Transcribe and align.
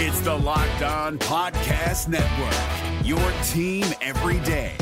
It's 0.00 0.20
the 0.20 0.32
Locked 0.32 0.82
On 0.82 1.18
Podcast 1.18 2.06
Network, 2.06 3.04
your 3.04 3.18
team 3.48 3.84
every 4.00 4.38
day. 4.46 4.76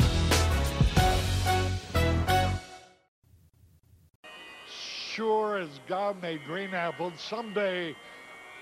Sure 4.69 5.57
as 5.57 5.69
God 5.87 6.21
made 6.21 6.45
green 6.45 6.71
apples, 6.75 7.13
someday 7.17 7.95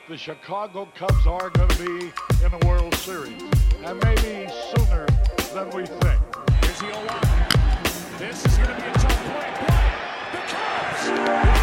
the 0.07 0.15
Chicago 0.15 0.88
Cubs 0.95 1.27
are 1.27 1.49
going 1.49 1.68
to 1.68 1.77
be 1.77 2.11
in 2.45 2.57
the 2.57 2.65
World 2.65 2.95
Series, 2.95 3.41
and 3.83 4.01
maybe 4.05 4.49
sooner 4.77 5.07
than 5.53 5.69
we 5.71 5.85
think. 5.85 6.21
Here's 6.61 6.79
the 6.79 6.93
0 6.93 8.17
This 8.17 8.45
is 8.45 8.57
going 8.59 8.69
to 8.69 8.81
be 8.81 8.87
a 8.87 8.93
tough 8.93 9.25
play. 9.25 9.51
Play. 9.59 9.91
The 10.31 10.37
Cubs 10.47 11.54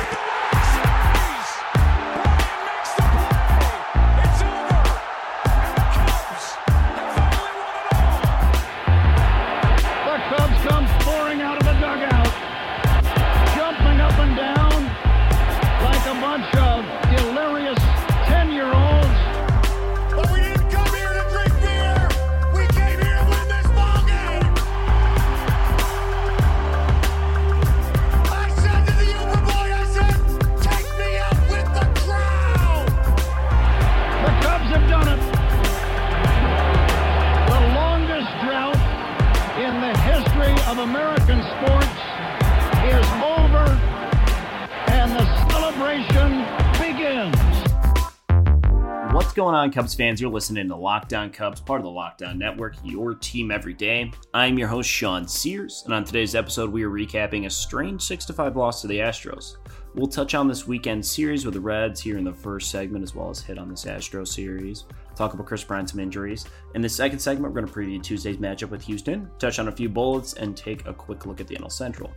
What's 49.32 49.38
going 49.38 49.54
on, 49.54 49.72
Cubs 49.72 49.94
fans? 49.94 50.20
You're 50.20 50.30
listening 50.30 50.68
to 50.68 50.76
Locked 50.76 51.14
On 51.14 51.30
Cubs, 51.30 51.58
part 51.58 51.80
of 51.80 51.84
the 51.84 51.90
Locked 51.90 52.22
On 52.22 52.38
Network, 52.38 52.74
your 52.84 53.14
team 53.14 53.50
every 53.50 53.72
day. 53.72 54.12
I'm 54.34 54.58
your 54.58 54.68
host, 54.68 54.90
Sean 54.90 55.26
Sears, 55.26 55.84
and 55.86 55.94
on 55.94 56.04
today's 56.04 56.34
episode, 56.34 56.70
we 56.70 56.82
are 56.82 56.90
recapping 56.90 57.46
a 57.46 57.50
strange 57.50 58.02
6 58.02 58.26
5 58.26 58.56
loss 58.56 58.82
to 58.82 58.88
the 58.88 58.98
Astros. 58.98 59.56
We'll 59.94 60.06
touch 60.06 60.34
on 60.34 60.48
this 60.48 60.66
weekend 60.66 61.06
series 61.06 61.46
with 61.46 61.54
the 61.54 61.60
Reds 61.60 61.98
here 61.98 62.18
in 62.18 62.24
the 62.24 62.32
first 62.34 62.70
segment, 62.70 63.04
as 63.04 63.14
well 63.14 63.30
as 63.30 63.40
hit 63.40 63.56
on 63.56 63.70
this 63.70 63.86
Astro 63.86 64.24
series. 64.24 64.84
Talk 65.14 65.34
about 65.34 65.46
Kris 65.46 65.64
Bryant, 65.64 65.90
some 65.90 66.00
injuries. 66.00 66.46
In 66.74 66.82
the 66.82 66.88
second 66.88 67.18
segment, 67.18 67.52
we're 67.52 67.60
going 67.60 67.70
to 67.70 67.78
preview 67.78 68.02
Tuesday's 68.02 68.38
matchup 68.38 68.70
with 68.70 68.82
Houston, 68.84 69.30
touch 69.38 69.58
on 69.58 69.68
a 69.68 69.72
few 69.72 69.88
bullets, 69.88 70.34
and 70.34 70.56
take 70.56 70.86
a 70.86 70.94
quick 70.94 71.26
look 71.26 71.40
at 71.40 71.46
the 71.46 71.56
NL 71.56 71.70
Central. 71.70 72.12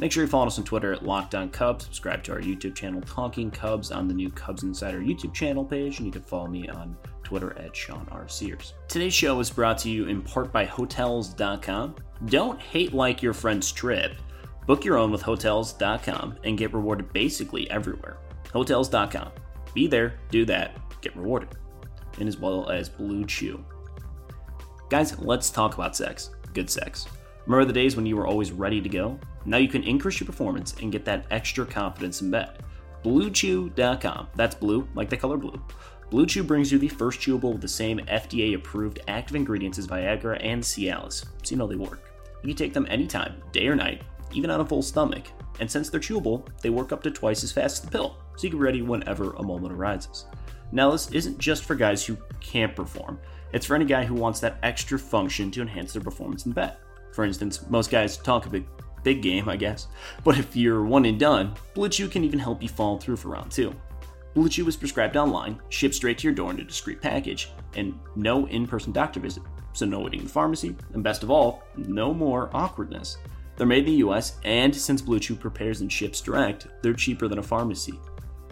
Make 0.00 0.12
sure 0.12 0.22
you 0.24 0.28
follow 0.28 0.46
us 0.46 0.58
on 0.58 0.64
Twitter 0.64 0.92
at 0.92 1.04
Locked 1.04 1.34
On 1.34 1.50
Cubs, 1.50 1.84
subscribe 1.84 2.22
to 2.24 2.32
our 2.32 2.40
YouTube 2.40 2.74
channel, 2.74 3.00
Talking 3.02 3.50
Cubs, 3.50 3.90
on 3.90 4.08
the 4.08 4.14
new 4.14 4.30
Cubs 4.30 4.62
Insider 4.62 5.00
YouTube 5.00 5.34
channel 5.34 5.64
page, 5.64 5.98
and 5.98 6.06
you 6.06 6.12
can 6.12 6.22
follow 6.22 6.48
me 6.48 6.68
on 6.68 6.96
Twitter 7.22 7.58
at 7.58 7.76
Sean 7.76 8.08
R. 8.10 8.26
Sears. 8.26 8.72
Today's 8.88 9.12
show 9.12 9.38
is 9.40 9.50
brought 9.50 9.76
to 9.78 9.90
you 9.90 10.06
in 10.06 10.22
part 10.22 10.50
by 10.50 10.64
Hotels.com. 10.64 11.94
Don't 12.26 12.60
hate 12.60 12.94
like 12.94 13.22
your 13.22 13.34
friend's 13.34 13.70
trip. 13.70 14.14
Book 14.66 14.84
your 14.84 14.96
own 14.96 15.10
with 15.10 15.22
Hotels.com 15.22 16.36
and 16.44 16.58
get 16.58 16.72
rewarded 16.72 17.12
basically 17.12 17.70
everywhere. 17.70 18.18
Hotels.com. 18.52 19.30
Be 19.74 19.86
there, 19.86 20.14
do 20.30 20.44
that, 20.46 20.76
get 21.00 21.14
rewarded. 21.16 21.50
And 22.18 22.28
as 22.28 22.38
well 22.38 22.68
as 22.70 22.88
Blue 22.88 23.24
Chew. 23.24 23.64
Guys, 24.90 25.18
let's 25.18 25.50
talk 25.50 25.74
about 25.74 25.96
sex. 25.96 26.30
Good 26.54 26.70
sex. 26.70 27.06
Remember 27.46 27.64
the 27.64 27.72
days 27.72 27.96
when 27.96 28.06
you 28.06 28.16
were 28.16 28.26
always 28.26 28.52
ready 28.52 28.80
to 28.80 28.88
go? 28.88 29.18
Now 29.44 29.56
you 29.56 29.68
can 29.68 29.82
increase 29.82 30.20
your 30.20 30.26
performance 30.26 30.74
and 30.82 30.92
get 30.92 31.04
that 31.06 31.26
extra 31.30 31.64
confidence 31.64 32.20
in 32.20 32.30
bed. 32.30 32.62
BlueChew.com. 33.04 34.28
That's 34.34 34.54
blue, 34.54 34.88
like 34.94 35.08
the 35.08 35.16
color 35.16 35.36
blue. 35.36 35.60
Blue 36.10 36.26
Chew 36.26 36.42
brings 36.42 36.72
you 36.72 36.78
the 36.78 36.88
first 36.88 37.20
chewable 37.20 37.52
with 37.52 37.60
the 37.60 37.68
same 37.68 37.98
FDA 38.00 38.54
approved 38.54 39.00
active 39.08 39.36
ingredients 39.36 39.78
as 39.78 39.86
Viagra 39.86 40.38
and 40.42 40.62
Cialis, 40.62 41.24
so 41.42 41.50
you 41.50 41.56
know 41.56 41.66
they 41.66 41.76
work. 41.76 42.10
You 42.42 42.48
can 42.48 42.56
take 42.56 42.72
them 42.72 42.86
anytime, 42.88 43.42
day 43.52 43.68
or 43.68 43.76
night, 43.76 44.02
even 44.32 44.50
on 44.50 44.60
a 44.60 44.66
full 44.66 44.80
stomach. 44.80 45.26
And 45.60 45.70
since 45.70 45.90
they're 45.90 46.00
chewable, 46.00 46.46
they 46.62 46.70
work 46.70 46.92
up 46.92 47.02
to 47.02 47.10
twice 47.10 47.44
as 47.44 47.52
fast 47.52 47.78
as 47.78 47.84
the 47.84 47.90
pill, 47.90 48.16
so 48.36 48.44
you 48.44 48.50
can 48.50 48.58
be 48.58 48.64
ready 48.64 48.80
whenever 48.80 49.32
a 49.32 49.42
moment 49.42 49.74
arises. 49.74 50.24
Now, 50.72 50.90
this 50.90 51.10
isn't 51.12 51.38
just 51.38 51.64
for 51.64 51.74
guys 51.74 52.04
who 52.04 52.16
can't 52.40 52.76
perform, 52.76 53.18
it's 53.52 53.66
for 53.66 53.74
any 53.74 53.84
guy 53.84 54.04
who 54.04 54.14
wants 54.14 54.40
that 54.40 54.58
extra 54.62 54.98
function 54.98 55.50
to 55.52 55.62
enhance 55.62 55.92
their 55.92 56.02
performance 56.02 56.46
in 56.46 56.52
bed. 56.52 56.76
For 57.12 57.24
instance, 57.24 57.68
most 57.68 57.90
guys 57.90 58.16
talk 58.16 58.46
a 58.46 58.50
big, 58.50 58.66
big 59.02 59.22
game, 59.22 59.48
I 59.48 59.56
guess, 59.56 59.88
but 60.24 60.38
if 60.38 60.54
you're 60.54 60.84
one 60.84 61.06
and 61.06 61.18
done, 61.18 61.54
Blue 61.74 61.88
Chew 61.88 62.08
can 62.08 62.24
even 62.24 62.38
help 62.38 62.62
you 62.62 62.68
follow 62.68 62.98
through 62.98 63.16
for 63.16 63.30
round 63.30 63.50
two. 63.50 63.74
Blue 64.34 64.48
Chew 64.48 64.68
is 64.68 64.76
prescribed 64.76 65.16
online, 65.16 65.60
shipped 65.70 65.94
straight 65.94 66.18
to 66.18 66.24
your 66.24 66.34
door 66.34 66.50
in 66.50 66.60
a 66.60 66.64
discreet 66.64 67.00
package, 67.00 67.50
and 67.74 67.98
no 68.14 68.46
in 68.46 68.66
person 68.66 68.92
doctor 68.92 69.20
visit, 69.20 69.42
so 69.72 69.86
no 69.86 70.00
waiting 70.00 70.20
in 70.20 70.26
the 70.26 70.32
pharmacy, 70.32 70.76
and 70.92 71.02
best 71.02 71.22
of 71.22 71.30
all, 71.30 71.64
no 71.76 72.12
more 72.12 72.50
awkwardness. 72.52 73.16
They're 73.56 73.66
made 73.66 73.86
in 73.86 73.86
the 73.86 74.06
US, 74.08 74.38
and 74.44 74.74
since 74.74 75.02
Blue 75.02 75.18
Chew 75.18 75.34
prepares 75.34 75.80
and 75.80 75.90
ships 75.90 76.20
direct, 76.20 76.68
they're 76.82 76.94
cheaper 76.94 77.26
than 77.26 77.38
a 77.38 77.42
pharmacy. 77.42 77.98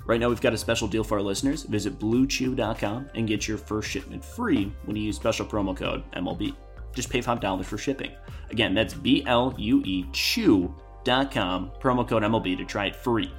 Right 0.06 0.20
now, 0.20 0.28
we've 0.28 0.40
got 0.40 0.54
a 0.54 0.58
special 0.58 0.86
deal 0.86 1.02
for 1.02 1.18
our 1.18 1.22
listeners. 1.22 1.64
Visit 1.64 1.98
bluechew.com 1.98 3.10
and 3.14 3.26
get 3.26 3.48
your 3.48 3.58
first 3.58 3.90
shipment 3.90 4.24
free 4.24 4.72
when 4.84 4.96
you 4.96 5.02
use 5.02 5.16
special 5.16 5.44
promo 5.44 5.76
code 5.76 6.04
MLB. 6.12 6.54
Just 6.94 7.10
pay 7.10 7.20
$5 7.20 7.64
for 7.64 7.76
shipping. 7.76 8.12
Again, 8.50 8.72
that's 8.72 8.94
B 8.94 9.24
L 9.26 9.54
U 9.58 9.82
E 9.84 10.06
Chew.com, 10.12 11.72
promo 11.80 12.08
code 12.08 12.22
MLB 12.22 12.56
to 12.56 12.64
try 12.64 12.86
it 12.86 12.96
free. 12.96 13.32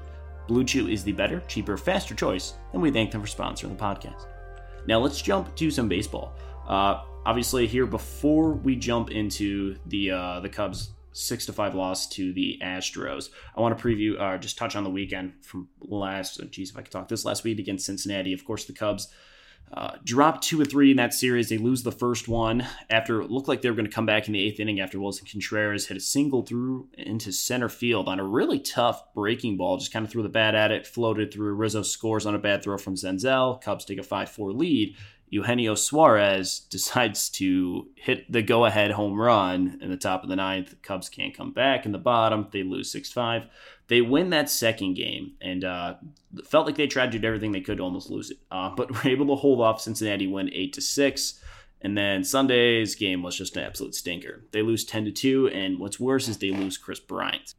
Blue 0.47 0.63
Chew 0.63 0.87
is 0.87 1.03
the 1.03 1.11
better, 1.11 1.41
cheaper, 1.47 1.77
faster 1.77 2.15
choice, 2.15 2.55
and 2.73 2.81
we 2.81 2.91
thank 2.91 3.11
them 3.11 3.21
for 3.21 3.27
sponsoring 3.27 3.77
the 3.77 3.83
podcast. 3.83 4.27
Now 4.87 4.99
let's 4.99 5.21
jump 5.21 5.55
to 5.55 5.71
some 5.71 5.87
baseball. 5.87 6.33
Uh, 6.67 7.03
obviously, 7.25 7.67
here 7.67 7.85
before 7.85 8.51
we 8.51 8.75
jump 8.75 9.11
into 9.11 9.75
the 9.87 10.11
uh, 10.11 10.39
the 10.41 10.49
Cubs 10.49 10.91
six 11.17 11.45
to 11.47 11.53
five 11.53 11.75
loss 11.75 12.07
to 12.09 12.33
the 12.33 12.59
Astros, 12.63 13.29
I 13.55 13.61
want 13.61 13.77
to 13.77 13.83
preview, 13.83 14.19
uh, 14.19 14.37
just 14.37 14.57
touch 14.57 14.75
on 14.75 14.83
the 14.83 14.89
weekend 14.89 15.33
from 15.41 15.69
last. 15.81 16.39
Geez, 16.51 16.71
if 16.71 16.77
I 16.77 16.81
could 16.81 16.91
talk 16.91 17.07
this 17.07 17.25
last 17.25 17.43
week 17.43 17.59
against 17.59 17.85
Cincinnati. 17.85 18.33
Of 18.33 18.45
course, 18.45 18.65
the 18.65 18.73
Cubs 18.73 19.09
uh, 19.73 19.97
dropped 20.03 20.43
two 20.43 20.61
or 20.61 20.65
three 20.65 20.91
in 20.91 20.97
that 20.97 21.13
series. 21.13 21.49
They 21.49 21.57
lose 21.57 21.83
the 21.83 21.91
first 21.91 22.29
one 22.29 22.65
after 22.89 23.21
it 23.21 23.29
looked 23.29 23.49
like 23.49 23.61
they 23.61 23.69
were 23.69 23.75
going 23.75 23.87
to 23.87 23.91
come 23.91 24.05
back 24.05 24.27
in 24.27 24.33
the 24.33 24.41
eighth 24.41 24.61
inning 24.61 24.79
after 24.79 24.97
Willson 24.97 25.29
Contreras 25.29 25.87
hit 25.87 25.97
a 25.97 26.01
single 26.01 26.41
through 26.43 26.87
into 26.97 27.33
center 27.33 27.67
field 27.67 28.07
on 28.07 28.19
a 28.19 28.23
really 28.23 28.59
tough 28.59 29.13
breaking 29.13 29.57
ball. 29.57 29.77
Just 29.77 29.91
kind 29.91 30.05
of 30.05 30.11
threw 30.11 30.23
the 30.23 30.29
bat 30.29 30.55
at 30.55 30.71
it, 30.71 30.87
floated 30.87 31.33
through. 31.33 31.53
Rizzo 31.53 31.81
scores 31.81 32.25
on 32.25 32.33
a 32.33 32.39
bad 32.39 32.63
throw 32.63 32.77
from 32.77 32.95
Senzel. 32.95 33.61
Cubs 33.61 33.83
take 33.83 33.99
a 33.99 34.03
5 34.03 34.29
4 34.29 34.53
lead. 34.53 34.95
Eugenio 35.29 35.75
Suarez 35.75 36.59
decides 36.69 37.29
to 37.29 37.87
hit 37.95 38.31
the 38.31 38.41
go 38.41 38.65
ahead 38.65 38.91
home 38.91 39.19
run 39.19 39.79
in 39.81 39.89
the 39.89 39.97
top 39.97 40.23
of 40.23 40.29
the 40.29 40.35
ninth. 40.35 40.75
Cubs 40.81 41.09
can't 41.09 41.35
come 41.35 41.51
back 41.51 41.85
in 41.85 41.91
the 41.91 41.97
bottom. 41.97 42.47
They 42.51 42.63
lose 42.63 42.91
6 42.91 43.11
5. 43.11 43.47
They 43.87 44.01
win 44.01 44.31
that 44.31 44.49
second 44.49 44.95
game 44.95 45.33
and 45.41 45.63
uh, 45.63 45.95
felt 46.43 46.65
like 46.65 46.75
they 46.75 46.87
tried 46.87 47.11
to 47.13 47.19
do 47.19 47.27
everything 47.27 47.51
they 47.51 47.61
could 47.61 47.77
to 47.77 47.83
almost 47.83 48.09
lose 48.09 48.31
it, 48.31 48.37
uh, 48.51 48.69
but 48.75 48.91
were 48.91 49.09
able 49.09 49.27
to 49.27 49.35
hold 49.35 49.61
off 49.61 49.81
Cincinnati, 49.81 50.27
win 50.27 50.49
8 50.53 50.73
to 50.73 50.81
6. 50.81 51.43
And 51.81 51.97
then 51.97 52.23
Sunday's 52.23 52.95
game 52.95 53.21
was 53.21 53.37
just 53.37 53.55
an 53.55 53.63
absolute 53.63 53.93
stinker. 53.93 54.43
They 54.51 54.63
lose 54.63 54.83
10 54.83 55.05
to 55.05 55.11
2, 55.11 55.49
and 55.49 55.79
what's 55.79 55.99
worse 55.99 56.27
is 56.27 56.39
they 56.39 56.49
lose 56.49 56.77
Kris 56.77 56.99
Bryant. 56.99 57.53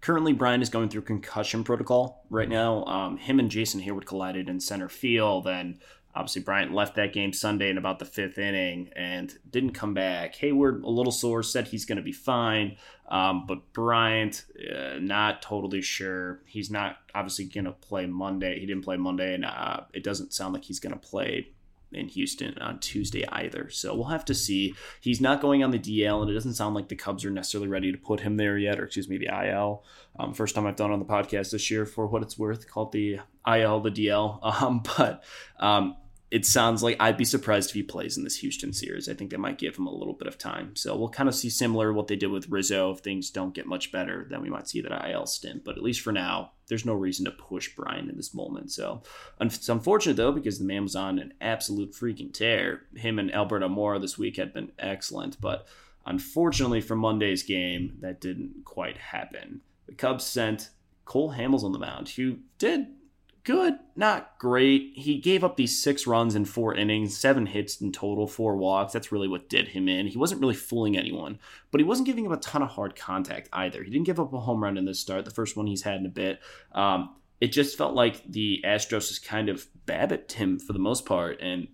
Currently, 0.00 0.32
Bryant 0.32 0.62
is 0.62 0.68
going 0.68 0.88
through 0.88 1.02
concussion 1.02 1.62
protocol 1.62 2.24
right 2.28 2.48
now. 2.48 2.84
Um, 2.84 3.18
him 3.18 3.38
and 3.38 3.50
Jason 3.50 3.80
Heyward 3.80 4.04
collided 4.04 4.48
in 4.48 4.58
center 4.58 4.88
field, 4.88 5.46
and 5.46 5.78
Obviously, 6.14 6.42
Bryant 6.42 6.74
left 6.74 6.96
that 6.96 7.12
game 7.12 7.32
Sunday 7.32 7.70
in 7.70 7.78
about 7.78 7.98
the 7.98 8.04
fifth 8.04 8.38
inning 8.38 8.90
and 8.94 9.38
didn't 9.50 9.72
come 9.72 9.94
back. 9.94 10.36
Heyward, 10.36 10.82
a 10.82 10.90
little 10.90 11.12
sore, 11.12 11.42
said 11.42 11.68
he's 11.68 11.86
going 11.86 11.96
to 11.96 12.02
be 12.02 12.12
fine. 12.12 12.76
Um, 13.08 13.46
but 13.46 13.72
Bryant, 13.72 14.44
uh, 14.74 14.98
not 15.00 15.42
totally 15.42 15.82
sure. 15.82 16.40
He's 16.46 16.70
not 16.70 16.96
obviously 17.14 17.46
going 17.46 17.64
to 17.64 17.72
play 17.72 18.06
Monday. 18.06 18.60
He 18.60 18.66
didn't 18.66 18.84
play 18.84 18.96
Monday, 18.96 19.34
and 19.34 19.44
uh, 19.44 19.80
it 19.92 20.04
doesn't 20.04 20.34
sound 20.34 20.54
like 20.54 20.64
he's 20.64 20.80
going 20.80 20.92
to 20.92 20.98
play 20.98 21.48
in 21.94 22.08
Houston 22.08 22.56
on 22.58 22.78
Tuesday 22.78 23.24
either. 23.28 23.68
So 23.70 23.94
we'll 23.94 24.06
have 24.06 24.24
to 24.26 24.34
see. 24.34 24.74
He's 25.00 25.20
not 25.20 25.40
going 25.40 25.62
on 25.62 25.70
the 25.70 25.78
DL, 25.78 26.22
and 26.22 26.30
it 26.30 26.34
doesn't 26.34 26.54
sound 26.54 26.74
like 26.74 26.88
the 26.88 26.96
Cubs 26.96 27.24
are 27.24 27.30
necessarily 27.30 27.68
ready 27.68 27.92
to 27.92 27.98
put 27.98 28.20
him 28.20 28.36
there 28.36 28.58
yet, 28.58 28.80
or 28.80 28.84
excuse 28.84 29.08
me, 29.08 29.18
the 29.18 29.28
IL. 29.28 29.84
Um, 30.18 30.34
first 30.34 30.54
time 30.54 30.66
I've 30.66 30.76
done 30.76 30.90
on 30.90 30.98
the 30.98 31.04
podcast 31.04 31.52
this 31.52 31.70
year 31.70 31.86
for 31.86 32.06
what 32.06 32.22
it's 32.22 32.38
worth, 32.38 32.68
called 32.68 32.92
the 32.92 33.20
IL, 33.46 33.80
the 33.80 33.90
DL. 33.90 34.40
Um, 34.62 34.82
but 34.96 35.24
um, 35.58 35.96
it 36.32 36.46
sounds 36.46 36.82
like 36.82 36.96
I'd 36.98 37.18
be 37.18 37.26
surprised 37.26 37.68
if 37.68 37.74
he 37.74 37.82
plays 37.82 38.16
in 38.16 38.24
this 38.24 38.38
Houston 38.38 38.72
series. 38.72 39.06
I 39.06 39.12
think 39.12 39.30
they 39.30 39.36
might 39.36 39.58
give 39.58 39.76
him 39.76 39.86
a 39.86 39.94
little 39.94 40.14
bit 40.14 40.26
of 40.26 40.38
time. 40.38 40.74
So 40.74 40.96
we'll 40.96 41.10
kind 41.10 41.28
of 41.28 41.34
see 41.34 41.50
similar 41.50 41.92
what 41.92 42.06
they 42.06 42.16
did 42.16 42.30
with 42.30 42.48
Rizzo. 42.48 42.90
If 42.90 43.00
things 43.00 43.28
don't 43.28 43.52
get 43.52 43.66
much 43.66 43.92
better, 43.92 44.26
then 44.30 44.40
we 44.40 44.48
might 44.48 44.66
see 44.66 44.80
that 44.80 45.10
IL 45.10 45.26
stint. 45.26 45.62
But 45.62 45.76
at 45.76 45.82
least 45.82 46.00
for 46.00 46.10
now, 46.10 46.52
there's 46.68 46.86
no 46.86 46.94
reason 46.94 47.26
to 47.26 47.32
push 47.32 47.76
Bryant 47.76 48.08
in 48.08 48.16
this 48.16 48.32
moment. 48.32 48.72
So 48.72 49.02
it's 49.42 49.68
unfortunate 49.68 50.16
though 50.16 50.32
because 50.32 50.58
the 50.58 50.64
man 50.64 50.84
was 50.84 50.96
on 50.96 51.18
an 51.18 51.34
absolute 51.42 51.92
freaking 51.92 52.32
tear. 52.32 52.84
Him 52.96 53.18
and 53.18 53.30
Albert 53.30 53.60
Almora 53.60 54.00
this 54.00 54.16
week 54.16 54.38
had 54.38 54.54
been 54.54 54.72
excellent, 54.78 55.38
but 55.38 55.68
unfortunately 56.06 56.80
for 56.80 56.96
Monday's 56.96 57.42
game, 57.42 57.98
that 58.00 58.22
didn't 58.22 58.64
quite 58.64 58.96
happen. 58.96 59.60
The 59.84 59.92
Cubs 59.92 60.24
sent 60.24 60.70
Cole 61.04 61.34
Hamels 61.34 61.62
on 61.62 61.72
the 61.72 61.78
mound, 61.78 62.08
who 62.08 62.38
did 62.56 62.86
good, 63.44 63.74
not 63.96 64.38
great. 64.38 64.92
He 64.94 65.18
gave 65.18 65.44
up 65.44 65.56
these 65.56 65.82
six 65.82 66.06
runs 66.06 66.34
in 66.34 66.44
four 66.44 66.74
innings, 66.74 67.16
seven 67.16 67.46
hits 67.46 67.80
in 67.80 67.92
total, 67.92 68.26
four 68.26 68.56
walks. 68.56 68.92
That's 68.92 69.12
really 69.12 69.28
what 69.28 69.48
did 69.48 69.68
him 69.68 69.88
in. 69.88 70.06
He 70.06 70.18
wasn't 70.18 70.40
really 70.40 70.54
fooling 70.54 70.96
anyone, 70.96 71.38
but 71.70 71.80
he 71.80 71.84
wasn't 71.84 72.06
giving 72.06 72.26
up 72.26 72.32
a 72.32 72.40
ton 72.40 72.62
of 72.62 72.70
hard 72.70 72.96
contact 72.96 73.48
either. 73.52 73.82
He 73.82 73.90
didn't 73.90 74.06
give 74.06 74.20
up 74.20 74.32
a 74.32 74.40
home 74.40 74.62
run 74.62 74.76
in 74.76 74.84
this 74.84 75.00
start, 75.00 75.24
the 75.24 75.30
first 75.30 75.56
one 75.56 75.66
he's 75.66 75.82
had 75.82 76.00
in 76.00 76.06
a 76.06 76.10
bit. 76.10 76.40
Um, 76.72 77.16
it 77.40 77.52
just 77.52 77.76
felt 77.76 77.94
like 77.94 78.22
the 78.24 78.62
Astros 78.64 79.08
just 79.08 79.24
kind 79.24 79.48
of 79.48 79.66
babbitt 79.84 80.32
him 80.32 80.58
for 80.58 80.72
the 80.72 80.78
most 80.78 81.04
part, 81.04 81.40
and 81.40 81.68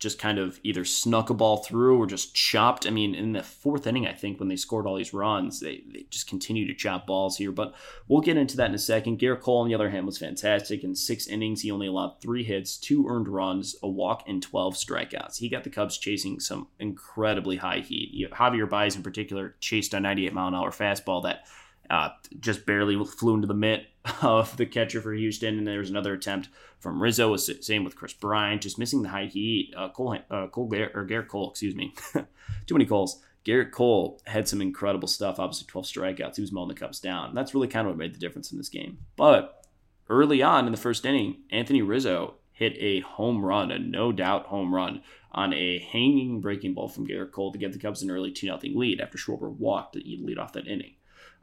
just 0.00 0.18
kind 0.18 0.38
of 0.38 0.58
either 0.64 0.82
snuck 0.82 1.28
a 1.28 1.34
ball 1.34 1.58
through 1.58 2.00
or 2.00 2.06
just 2.06 2.34
chopped. 2.34 2.86
I 2.86 2.90
mean, 2.90 3.14
in 3.14 3.32
the 3.32 3.42
fourth 3.42 3.86
inning, 3.86 4.06
I 4.06 4.14
think 4.14 4.40
when 4.40 4.48
they 4.48 4.56
scored 4.56 4.86
all 4.86 4.96
these 4.96 5.12
runs, 5.12 5.60
they, 5.60 5.82
they 5.92 6.06
just 6.08 6.26
continue 6.26 6.66
to 6.66 6.74
chop 6.74 7.06
balls 7.06 7.36
here. 7.36 7.52
But 7.52 7.74
we'll 8.08 8.22
get 8.22 8.38
into 8.38 8.56
that 8.56 8.70
in 8.70 8.74
a 8.74 8.78
second. 8.78 9.18
Gerrit 9.18 9.40
Cole, 9.40 9.60
on 9.60 9.68
the 9.68 9.74
other 9.74 9.90
hand, 9.90 10.06
was 10.06 10.16
fantastic. 10.16 10.82
In 10.82 10.94
six 10.94 11.26
innings, 11.26 11.60
he 11.60 11.70
only 11.70 11.86
allowed 11.86 12.18
three 12.22 12.42
hits, 12.42 12.78
two 12.78 13.06
earned 13.08 13.28
runs, 13.28 13.76
a 13.82 13.88
walk, 13.88 14.24
and 14.26 14.42
12 14.42 14.74
strikeouts. 14.74 15.36
He 15.36 15.50
got 15.50 15.64
the 15.64 15.70
Cubs 15.70 15.98
chasing 15.98 16.40
some 16.40 16.68
incredibly 16.78 17.58
high 17.58 17.80
heat. 17.80 18.30
Javier 18.32 18.68
Baez, 18.68 18.96
in 18.96 19.02
particular, 19.02 19.54
chased 19.60 19.92
a 19.92 20.00
98 20.00 20.32
mile 20.32 20.48
an 20.48 20.54
hour 20.54 20.70
fastball 20.70 21.22
that 21.24 21.44
uh, 21.90 22.10
just 22.38 22.64
barely 22.64 23.02
flew 23.04 23.34
into 23.34 23.46
the 23.46 23.54
mitt 23.54 23.86
of 24.22 24.56
the 24.56 24.66
catcher 24.66 25.00
for 25.00 25.12
Houston. 25.12 25.58
And 25.58 25.66
there 25.66 25.80
was 25.80 25.90
another 25.90 26.14
attempt 26.14 26.48
from 26.78 27.02
Rizzo. 27.02 27.36
Same 27.36 27.84
with 27.84 27.96
Kris 27.96 28.12
Bryant, 28.12 28.62
just 28.62 28.78
missing 28.78 29.02
the 29.02 29.08
high 29.08 29.26
heat. 29.26 29.74
Uh, 29.76 29.88
Cole, 29.90 30.18
uh, 30.30 30.46
Cole 30.46 30.72
or 30.94 31.06
Gerrit 31.06 31.28
Cole, 31.28 31.50
excuse 31.50 31.74
me. 31.74 31.92
Too 32.14 32.74
many 32.74 32.86
Coles. 32.86 33.22
Gerrit 33.44 33.72
Cole 33.72 34.20
had 34.26 34.48
some 34.48 34.60
incredible 34.60 35.08
stuff. 35.08 35.38
Obviously, 35.38 35.66
12 35.66 35.86
strikeouts. 35.86 36.36
He 36.36 36.42
was 36.42 36.52
mowing 36.52 36.68
the 36.68 36.74
Cubs 36.74 37.00
down. 37.00 37.34
That's 37.34 37.54
really 37.54 37.68
kind 37.68 37.86
of 37.86 37.92
what 37.92 37.98
made 37.98 38.14
the 38.14 38.18
difference 38.18 38.52
in 38.52 38.58
this 38.58 38.68
game. 38.68 38.98
But 39.16 39.66
early 40.08 40.42
on 40.42 40.66
in 40.66 40.72
the 40.72 40.78
first 40.78 41.04
inning, 41.04 41.38
Anthony 41.50 41.82
Rizzo 41.82 42.34
hit 42.52 42.76
a 42.78 43.00
home 43.00 43.44
run, 43.44 43.70
a 43.70 43.78
no 43.78 44.12
doubt 44.12 44.46
home 44.46 44.74
run, 44.74 45.02
on 45.32 45.54
a 45.54 45.78
hanging 45.78 46.40
breaking 46.40 46.74
ball 46.74 46.88
from 46.88 47.06
Gerrit 47.06 47.32
Cole 47.32 47.52
to 47.52 47.58
get 47.58 47.72
the 47.72 47.78
Cubs 47.78 48.02
an 48.02 48.10
early 48.10 48.30
2 48.30 48.46
0 48.46 48.58
lead 48.74 49.00
after 49.00 49.16
Schwarber 49.16 49.50
walked 49.50 49.94
to 49.94 50.00
lead 50.00 50.38
off 50.38 50.52
that 50.52 50.66
inning. 50.66 50.94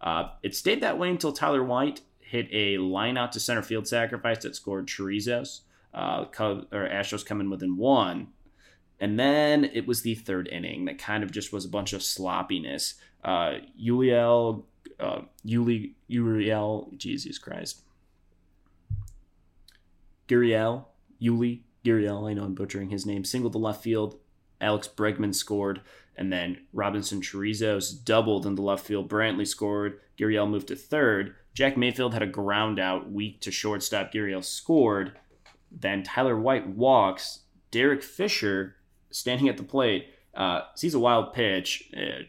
Uh, 0.02 0.30
it 0.44 0.56
stayed 0.56 0.82
that 0.82 0.98
way 1.00 1.10
until 1.10 1.32
Tyler 1.32 1.64
White 1.64 2.02
hit 2.20 2.48
a 2.52 2.78
line 2.78 3.18
out 3.18 3.32
to 3.32 3.40
center 3.40 3.64
field 3.64 3.88
sacrifice 3.88 4.44
that 4.44 4.56
scored 4.56 4.88
Chirinos. 4.88 5.62
Uh, 5.94 6.26
Cubs, 6.26 6.66
or 6.72 6.88
Astros 6.88 7.26
coming 7.26 7.50
within 7.50 7.76
one. 7.76 8.28
And 9.00 9.20
then 9.20 9.64
it 9.66 9.88
was 9.88 10.02
the 10.02 10.14
third 10.14 10.48
inning 10.48 10.86
that 10.86 11.00
kind 11.00 11.24
of 11.24 11.32
just 11.32 11.52
was 11.52 11.66
a 11.66 11.70
bunch 11.70 11.94
of 11.94 12.04
sloppiness. 12.04 12.96
Uh, 13.24 13.56
Uliel, 13.82 14.64
uh, 15.00 15.22
Uriel, 15.44 16.92
Jesus 16.98 17.40
Christ. 17.40 17.82
Gurriel, 20.28 20.86
Yuli, 21.22 21.62
Gurriel, 21.86 22.30
I 22.30 22.34
know 22.34 22.44
I'm 22.44 22.54
butchering 22.54 22.90
his 22.90 23.06
name, 23.06 23.24
singled 23.24 23.54
to 23.54 23.60
left 23.60 23.82
field. 23.82 24.20
Alex 24.62 24.88
Bregman 24.88 25.33
scored. 25.33 25.81
And 26.15 26.33
then 26.33 26.65
Robinson 26.74 27.21
Chirinos 27.21 27.92
doubled 28.04 28.45
in 28.45 28.56
the 28.56 28.62
left 28.62 28.86
field. 28.86 29.09
Brantley 29.09 29.48
scored. 29.48 30.00
Gurriel 30.18 30.50
moved 30.50 30.69
to 30.69 30.75
third. 30.75 31.36
Jack 31.54 31.77
Mayfield 31.77 32.13
had 32.13 32.24
a 32.24 32.27
ground 32.27 32.80
out 32.80 33.12
weak 33.12 33.39
to 33.42 33.51
shortstop. 33.51 34.12
Gurriel 34.12 34.44
scored. 34.44 35.13
Then 35.71 36.04
Tyler 36.04 36.38
White 36.38 36.68
walks. 36.68 37.42
Derek 37.69 38.01
Fisher, 38.01 38.75
standing 39.12 39.48
at 39.48 39.57
the 39.57 39.63
plate, 39.63 40.07
uh, 40.33 40.62
sees 40.75 40.95
a 40.95 41.00
wild 41.00 41.33
pitch. 41.33 41.92
Uh, 41.95 42.24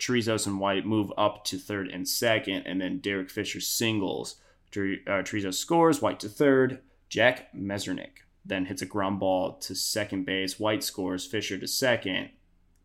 and 0.47 0.61
White 0.61 0.85
move 0.85 1.13
up 1.17 1.45
to 1.45 1.59
third 1.59 1.89
and 1.89 2.07
second. 2.07 2.65
And 2.67 2.81
then 2.81 2.99
Derek 2.99 3.31
Fisher 3.31 3.61
singles. 3.61 4.37
Uh, 4.77 5.25
Chirinos 5.25 5.55
scores. 5.55 6.03
White 6.03 6.21
to 6.21 6.29
third. 6.29 6.81
Jack 7.09 7.55
Marisnick 7.55 8.28
then 8.49 8.67
hits 8.67 8.83
a 8.83 8.87
ground 8.87 9.21
ball 9.21 9.55
to 9.59 9.75
second 9.75 10.25
base. 10.25 10.59
White 10.59 10.83
scores. 10.83 11.27
Fisher 11.27 11.59
to 11.59 11.69
second 11.69 12.31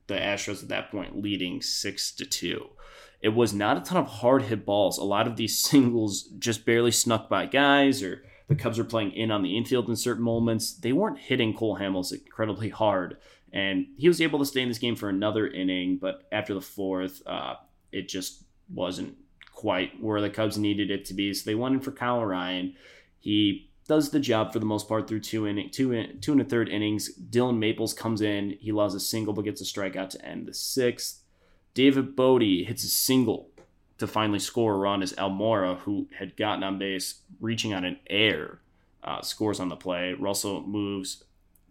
the 0.08 0.16
Astros 0.16 0.64
at 0.64 0.70
that 0.70 0.92
point 0.92 1.22
leading 1.22 1.62
six 1.62 2.12
to 2.14 2.26
two. 2.26 2.70
It 3.22 3.30
was 3.30 3.54
not 3.54 3.78
a 3.78 3.82
ton 3.82 3.98
of 3.98 4.08
hard 4.08 4.44
hit 4.44 4.66
balls. 4.66 4.98
A 4.98 5.04
lot 5.04 5.28
of 5.28 5.38
these 5.38 5.58
singles 5.70 6.24
just 6.40 6.66
barely 6.66 6.92
snuck 6.92 7.30
by 7.30 7.46
guys, 7.46 8.04
or 8.04 8.24
the 8.48 8.56
Cubs 8.56 8.78
were 8.78 8.84
playing 8.84 9.12
in 9.14 9.32
on 9.32 9.44
the 9.44 9.58
infield 9.58 9.90
in 9.90 9.96
certain 9.96 10.24
moments. 10.24 10.74
They 10.74 10.92
weren't 10.92 11.20
hitting 11.20 11.54
Cole 11.54 11.78
Hamels 11.78 12.14
incredibly 12.14 12.70
hard, 12.70 13.18
and 13.52 13.88
he 13.98 14.08
was 14.08 14.22
able 14.22 14.40
to 14.40 14.46
stay 14.46 14.62
in 14.62 14.68
this 14.68 14.80
game 14.80 14.96
for 14.96 15.10
another 15.10 15.48
inning. 15.48 15.98
But 15.98 16.28
after 16.32 16.54
the 16.54 16.62
fourth, 16.62 17.22
uh, 17.26 17.56
it 17.92 18.10
just 18.10 18.44
wasn't 18.74 19.16
quite 19.54 20.02
where 20.02 20.20
the 20.20 20.30
Cubs 20.30 20.58
needed 20.58 20.92
it 20.92 21.06
to 21.06 21.14
be. 21.14 21.34
So 21.34 21.50
they 21.50 21.56
went 21.56 21.76
in 21.76 21.82
for 21.82 21.92
Kyle 21.92 22.26
Ryan. 22.26 22.76
He 23.20 23.72
does 23.88 24.12
the 24.12 24.20
job 24.20 24.54
for 24.54 24.60
the 24.60 24.66
most 24.66 24.88
part 24.88 25.08
through 25.08 25.20
two 25.20 25.48
inning, 25.48 25.70
two 25.70 25.92
in, 25.92 26.20
two 26.22 26.32
and 26.32 26.42
a 26.42 26.46
third 26.46 26.70
innings. 26.70 27.14
Dillon 27.14 27.60
Maples 27.60 27.94
comes 27.94 28.22
in, 28.22 28.58
he 28.60 28.70
allows 28.70 28.96
a 28.96 29.00
single 29.00 29.34
but 29.34 29.46
gets 29.46 29.62
a 29.62 29.66
strikeout 29.66 30.10
to 30.12 30.26
end 30.26 30.46
the 30.46 30.54
sixth. 30.54 31.22
David 31.74 32.16
Bote 32.16 32.42
hits 32.42 32.84
a 32.84 32.90
single 32.90 33.50
to 33.98 34.08
finally 34.08 34.40
score 34.40 34.74
a 34.74 34.78
run 34.78 35.02
as 35.02 35.14
Almora, 35.14 35.80
who 35.80 36.08
had 36.18 36.38
gotten 36.38 36.64
on 36.64 36.78
base, 36.80 37.22
reaching 37.40 37.74
on 37.74 37.84
an 37.84 37.98
air, 38.10 38.60
uh, 39.04 39.22
scores 39.22 39.60
on 39.60 39.70
the 39.70 39.76
play. 39.76 40.14
Russell 40.14 40.62
moves 40.62 41.24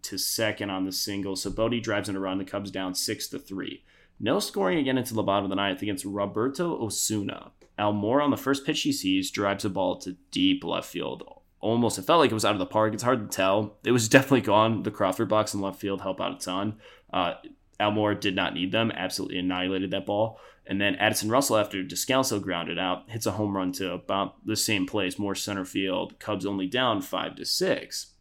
to 0.03 0.17
second 0.17 0.69
on 0.69 0.85
the 0.85 0.91
single, 0.91 1.35
so 1.35 1.49
Bote 1.49 1.81
drives 1.81 2.09
in 2.09 2.15
a 2.15 2.19
run. 2.19 2.37
The 2.37 2.45
Cubs 2.45 2.71
down 2.71 2.95
six 2.95 3.27
to 3.29 3.39
three. 3.39 3.83
No 4.19 4.39
scoring 4.39 4.77
again 4.77 4.97
until 4.97 5.15
the 5.15 5.23
bottom 5.23 5.45
of 5.45 5.49
the 5.49 5.55
ninth 5.55 5.81
against 5.81 6.05
Roberto 6.05 6.83
Osuna. 6.83 7.51
Almora 7.79 8.23
on 8.23 8.31
the 8.31 8.37
first 8.37 8.65
pitch 8.65 8.81
he 8.81 8.91
sees 8.91 9.31
drives 9.31 9.65
a 9.65 9.69
ball 9.69 9.97
to 9.97 10.17
deep 10.31 10.63
left 10.63 10.89
field 10.89 11.23
almost 11.63 11.97
it 11.97 12.03
felt 12.03 12.19
like 12.19 12.31
it 12.31 12.35
was 12.35 12.45
out 12.45 12.53
of 12.53 12.59
the 12.59 12.65
park. 12.65 12.93
It's 12.93 13.03
hard 13.03 13.29
to 13.29 13.35
tell. 13.35 13.77
It 13.83 13.91
was 13.91 14.09
definitely 14.09 14.41
gone. 14.41 14.83
The 14.83 14.91
Crawford 14.91 15.29
box 15.29 15.53
in 15.53 15.61
left 15.61 15.79
field 15.79 16.01
help 16.01 16.21
out 16.21 16.35
a 16.35 16.37
ton. 16.37 16.75
Uh, 17.11 17.35
Almora 17.79 18.19
did 18.19 18.35
not 18.35 18.53
need 18.53 18.71
them. 18.71 18.91
Absolutely 18.91 19.39
annihilated 19.39 19.91
that 19.91 20.05
ball. 20.05 20.39
And 20.65 20.79
then 20.79 20.95
Addison 20.95 21.29
Russell, 21.29 21.57
after 21.57 21.83
Descalso 21.83 22.41
grounded 22.41 22.79
out, 22.79 23.09
hits 23.09 23.25
a 23.25 23.31
home 23.31 23.55
run 23.55 23.71
to 23.73 23.91
about 23.91 24.45
the 24.45 24.55
same 24.55 24.85
place, 24.85 25.19
more 25.19 25.35
center 25.35 25.65
field. 25.65 26.19
Cubs 26.19 26.45
only 26.45 26.67
down 26.67 27.01
five 27.01 27.35
to 27.35 27.45
six. 27.45 28.13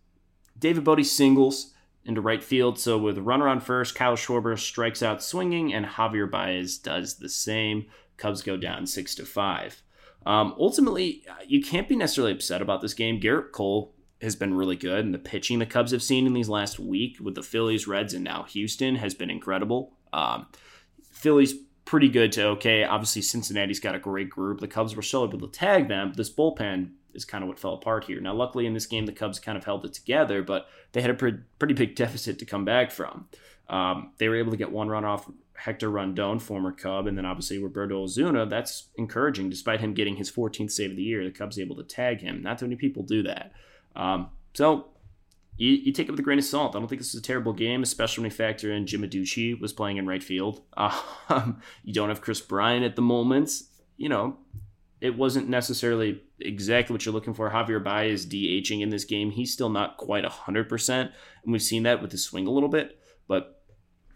David 0.59 0.85
Bote 0.85 1.05
singles 1.05 1.73
into 2.05 2.21
right 2.21 2.43
field. 2.43 2.78
So 2.78 2.99
with 2.99 3.19
a 3.19 3.23
runner 3.23 3.49
on 3.49 3.61
first, 3.61 3.95
Kyle 3.95 4.16
Schwarber 4.16 4.59
strikes 4.59 5.02
out 5.02 5.23
swinging, 5.23 5.73
and 5.73 5.87
Javier 5.87 6.31
Baez 6.31 6.78
does 6.78 7.19
the 7.19 7.28
same. 7.28 7.87
Cubs 8.16 8.43
go 8.43 8.57
down 8.57 8.87
six 8.87 9.14
to 9.16 9.25
five. 9.25 9.83
Um, 10.26 10.55
ultimately, 10.59 11.25
you 11.47 11.62
can't 11.62 11.88
be 11.88 11.97
necessarily 11.97 12.33
upset 12.33 12.62
about 12.62 12.81
this 12.81 12.95
game. 12.95 13.21
Gerrit 13.21 13.52
Cole 13.52 13.95
has 14.21 14.37
been 14.37 14.55
really 14.55 14.76
good, 14.76 15.05
and 15.05 15.12
the 15.12 15.19
pitching 15.19 15.59
the 15.59 15.67
Cubs 15.67 15.93
have 15.93 16.02
seen 16.02 16.26
in 16.26 16.33
these 16.33 16.49
last 16.49 16.79
week 16.79 17.19
with 17.21 17.35
the 17.35 17.43
Phillies, 17.43 17.88
Reds, 17.88 18.14
and 18.14 18.25
now 18.25 18.45
Houston 18.45 18.97
has 18.97 19.14
been 19.14 19.31
incredible. 19.31 19.95
Um, 20.12 20.47
Phillies 21.11 21.55
pretty 21.85 22.09
good 22.09 22.33
to 22.33 22.47
okay. 22.47 22.85
Obviously, 22.85 23.23
Cincinnati's 23.23 23.81
got 23.81 23.95
a 23.95 23.99
great 23.99 24.31
group. 24.31 24.61
The 24.61 24.69
Cubs 24.69 24.95
were 24.95 25.02
still 25.02 25.25
able 25.25 25.41
to 25.41 25.49
tag 25.49 25.88
them. 25.88 26.12
This 26.17 26.33
bullpen 26.33 26.93
is 27.14 27.25
kind 27.25 27.43
of 27.43 27.49
what 27.49 27.59
fell 27.59 27.75
apart 27.75 28.05
here. 28.05 28.21
Now, 28.21 28.35
luckily 28.35 28.67
in 28.67 28.75
this 28.75 28.87
game, 28.87 29.07
the 29.07 29.12
Cubs 29.12 29.38
kind 29.38 29.59
of 29.59 29.64
held 29.64 29.85
it 29.85 29.93
together, 29.93 30.43
but 30.43 30.69
they 30.93 31.02
had 31.02 31.11
a 31.11 31.14
pretty 31.14 31.75
big 31.75 31.95
deficit 31.97 32.38
to 32.38 32.45
come 32.45 32.64
back 32.64 32.91
from. 32.91 33.29
Um, 33.69 34.12
they 34.19 34.28
were 34.28 34.37
able 34.37 34.50
to 34.50 34.57
get 34.57 34.71
one 34.71 34.88
run 34.88 35.04
off 35.04 35.31
Hector 35.54 35.90
Rondon, 35.90 36.40
former 36.40 36.73
Cub, 36.73 37.07
and 37.07 37.16
then 37.16 37.25
obviously 37.25 37.59
Roberto 37.59 38.02
Osuna. 38.02 38.47
That's 38.47 38.88
encouraging. 38.97 39.49
Despite 39.49 39.81
him 39.81 39.95
getting 39.95 40.16
his 40.16 40.31
14th 40.31 40.73
save 40.73 40.90
of 40.90 40.97
the 40.97 41.02
year, 41.02 41.25
the 41.25 41.31
Cubs 41.31 41.59
able 41.59 41.76
to 41.76 41.85
tag 41.85 42.21
him. 42.21 42.42
Not 42.42 42.59
too 42.59 42.66
many 42.66 42.76
people 42.76 43.02
do 43.02 43.23
that. 43.23 43.52
Um, 43.95 44.31
so 44.54 44.88
you, 45.57 45.71
you, 45.71 45.92
take 45.92 46.09
it 46.09 46.11
with 46.11 46.19
a 46.19 46.25
grain 46.25 46.38
of 46.38 46.45
salt. 46.45 46.75
I 46.75 46.78
don't 46.78 46.88
think 46.88 47.00
this 47.00 47.14
is 47.14 47.21
a 47.21 47.23
terrible 47.23 47.52
game, 47.52 47.83
especially 47.83 48.23
when 48.23 48.31
you 48.31 48.37
factor 48.37 48.73
in 48.73 48.87
Jim 48.87 49.02
Adduci 49.02 49.61
was 49.61 49.73
playing 49.73 49.99
in 49.99 50.07
right 50.07 50.23
field. 50.23 50.62
Um, 51.28 51.62
you 51.83 51.95
don't 51.95 52.11
have 52.11 52.21
Kris 52.21 52.42
Bryant 52.42 52.85
at 52.85 52.95
the 52.95 53.00
moment. 53.00 53.50
You 53.97 54.11
know, 54.11 54.37
it 55.00 55.16
wasn't 55.16 55.49
necessarily 55.49 56.23
exactly 56.40 56.92
what 56.92 57.07
you're 57.07 57.14
looking 57.14 57.33
for. 57.33 57.50
Javier 57.50 57.83
Baez 57.83 58.26
DHing 58.26 58.83
in 58.83 58.90
this 58.90 59.04
game. 59.04 59.31
He's 59.31 59.52
still 59.52 59.71
not 59.71 59.97
quite 59.97 60.25
100%. 60.25 61.00
And 61.00 61.12
we've 61.47 61.62
seen 61.62 61.85
that 61.85 62.02
with 62.02 62.12
his 62.12 62.23
swing 62.23 62.47
a 62.47 62.50
little 62.50 62.69
bit. 62.69 62.99
But, 63.29 63.62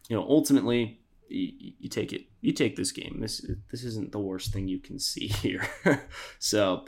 you 0.09 0.17
know, 0.17 0.27
ultimately, 0.29 1.01
you, 1.29 1.73
you, 1.81 1.89
take 1.89 2.13
it. 2.13 2.27
You 2.41 2.53
take 2.53 2.77
this 2.77 2.93
game. 2.93 3.19
This 3.21 3.45
this 3.71 3.83
isn't 3.85 4.13
the 4.13 4.21
worst 4.21 4.53
thing 4.53 4.69
you 4.69 4.79
can 4.79 4.99
see 4.99 5.27
here. 5.43 5.69
so, 6.39 6.85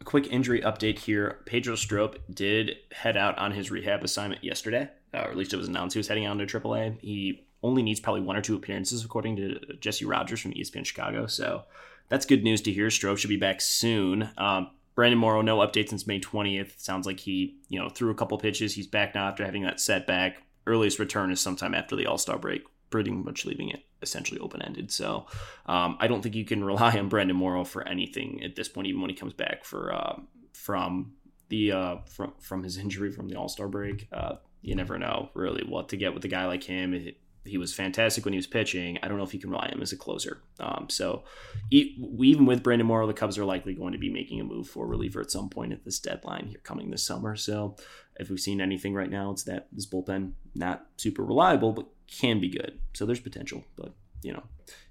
a 0.00 0.04
quick 0.04 0.32
injury 0.32 0.60
update 0.60 0.98
here. 0.98 1.40
Pedro 1.46 1.74
Strop 1.74 2.16
did 2.32 2.76
head 2.92 3.16
out 3.16 3.38
on 3.38 3.52
his 3.52 3.70
rehab 3.70 4.02
assignment 4.04 4.42
yesterday. 4.44 4.88
uh, 5.14 5.18
or 5.18 5.30
at 5.30 5.36
least 5.36 5.52
it 5.52 5.56
was 5.56 5.68
announced 5.68 5.94
he 5.94 5.98
was 5.98 6.08
heading 6.08 6.26
out 6.26 6.38
to 6.38 6.46
AAA. 6.46 7.00
He 7.00 7.44
only 7.62 7.82
needs 7.82 8.00
probably 8.00 8.20
one 8.22 8.36
or 8.36 8.42
two 8.42 8.54
appearances, 8.56 9.04
according 9.04 9.36
to 9.36 9.58
Jesse 9.80 10.04
Rogers 10.04 10.40
from 10.40 10.52
ESPN 10.52 10.84
Chicago. 10.86 11.26
So 11.26 11.64
that's 12.08 12.24
good 12.26 12.44
news 12.44 12.60
to 12.62 12.72
hear. 12.72 12.90
Strop 12.90 13.18
should 13.18 13.28
be 13.28 13.36
back 13.36 13.60
soon. 13.60 14.30
Um, 14.38 14.70
Brandon 14.94 15.18
Morrow, 15.18 15.42
no 15.42 15.58
update 15.58 15.88
since 15.88 16.06
May 16.06 16.18
20th. 16.20 16.78
Sounds 16.80 17.06
like 17.06 17.20
he, 17.20 17.56
you 17.68 17.78
know, 17.78 17.88
threw 17.88 18.10
a 18.10 18.14
couple 18.14 18.36
pitches. 18.38 18.74
He's 18.74 18.86
back 18.86 19.14
now 19.14 19.28
after 19.28 19.44
having 19.44 19.62
that 19.62 19.80
setback. 19.80 20.42
Earliest 20.68 20.98
return 20.98 21.32
is 21.32 21.40
sometime 21.40 21.74
after 21.74 21.96
the 21.96 22.06
All 22.06 22.18
Star 22.18 22.38
break, 22.38 22.62
pretty 22.90 23.10
much 23.10 23.44
leaving 23.44 23.70
it 23.70 23.84
essentially 24.02 24.38
open 24.38 24.62
ended. 24.62 24.92
So 24.92 25.26
um, 25.66 25.96
I 26.00 26.06
don't 26.06 26.22
think 26.22 26.34
you 26.34 26.44
can 26.44 26.62
rely 26.72 26.96
on 26.98 27.08
Brandon 27.08 27.36
Morrow 27.36 27.64
for 27.64 27.86
anything 27.86 28.42
at 28.44 28.56
this 28.56 28.68
point, 28.68 28.86
even 28.86 29.00
when 29.00 29.10
he 29.10 29.16
comes 29.16 29.32
back 29.32 29.64
for 29.64 29.92
uh, 29.92 30.20
from 30.52 31.12
the 31.48 31.72
uh, 31.72 31.96
from 32.06 32.34
from 32.40 32.62
his 32.62 32.76
injury 32.76 33.10
from 33.10 33.28
the 33.28 33.36
All 33.36 33.48
Star 33.48 33.68
break. 33.68 34.06
Uh, 34.12 34.36
you 34.60 34.74
never 34.74 34.98
know 34.98 35.30
really 35.34 35.62
what 35.62 35.88
to 35.90 35.96
get 35.96 36.14
with 36.14 36.24
a 36.24 36.28
guy 36.28 36.46
like 36.46 36.64
him. 36.64 36.94
It, 36.94 37.16
he 37.48 37.58
was 37.58 37.74
fantastic 37.74 38.24
when 38.24 38.32
he 38.32 38.38
was 38.38 38.46
pitching. 38.46 38.98
I 39.02 39.08
don't 39.08 39.18
know 39.18 39.24
if 39.24 39.34
you 39.34 39.40
can 39.40 39.50
rely 39.50 39.66
on 39.66 39.74
him 39.74 39.82
as 39.82 39.92
a 39.92 39.96
closer. 39.96 40.42
Um, 40.60 40.86
so 40.88 41.24
even 41.70 42.46
with 42.46 42.62
Brandon 42.62 42.86
Morrow, 42.86 43.06
the 43.06 43.14
Cubs 43.14 43.38
are 43.38 43.44
likely 43.44 43.74
going 43.74 43.92
to 43.92 43.98
be 43.98 44.10
making 44.10 44.40
a 44.40 44.44
move 44.44 44.68
for 44.68 44.84
a 44.84 44.88
reliever 44.88 45.20
at 45.20 45.30
some 45.30 45.48
point 45.48 45.72
at 45.72 45.84
this 45.84 45.98
deadline 45.98 46.46
here 46.48 46.60
coming 46.62 46.90
this 46.90 47.04
summer. 47.04 47.36
So 47.36 47.76
if 48.16 48.30
we've 48.30 48.40
seen 48.40 48.60
anything 48.60 48.94
right 48.94 49.10
now, 49.10 49.30
it's 49.30 49.44
that 49.44 49.68
this 49.72 49.86
bullpen 49.86 50.32
not 50.54 50.86
super 50.96 51.24
reliable, 51.24 51.72
but 51.72 51.86
can 52.06 52.40
be 52.40 52.48
good. 52.48 52.78
So 52.94 53.06
there's 53.06 53.20
potential, 53.20 53.64
but 53.76 53.92
you 54.22 54.32
know, 54.32 54.42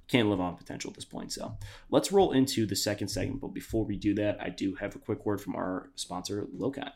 can't 0.07 0.29
live 0.29 0.39
on 0.39 0.55
potential 0.55 0.89
at 0.89 0.95
this 0.95 1.05
point. 1.05 1.33
So 1.33 1.57
let's 1.89 2.11
roll 2.11 2.31
into 2.31 2.65
the 2.65 2.75
second 2.75 3.09
segment. 3.09 3.41
But 3.41 3.53
before 3.53 3.83
we 3.83 3.97
do 3.97 4.13
that, 4.15 4.37
I 4.41 4.49
do 4.49 4.75
have 4.75 4.95
a 4.95 4.99
quick 4.99 5.25
word 5.25 5.41
from 5.41 5.55
our 5.55 5.89
sponsor, 5.95 6.47
Lokai. 6.57 6.91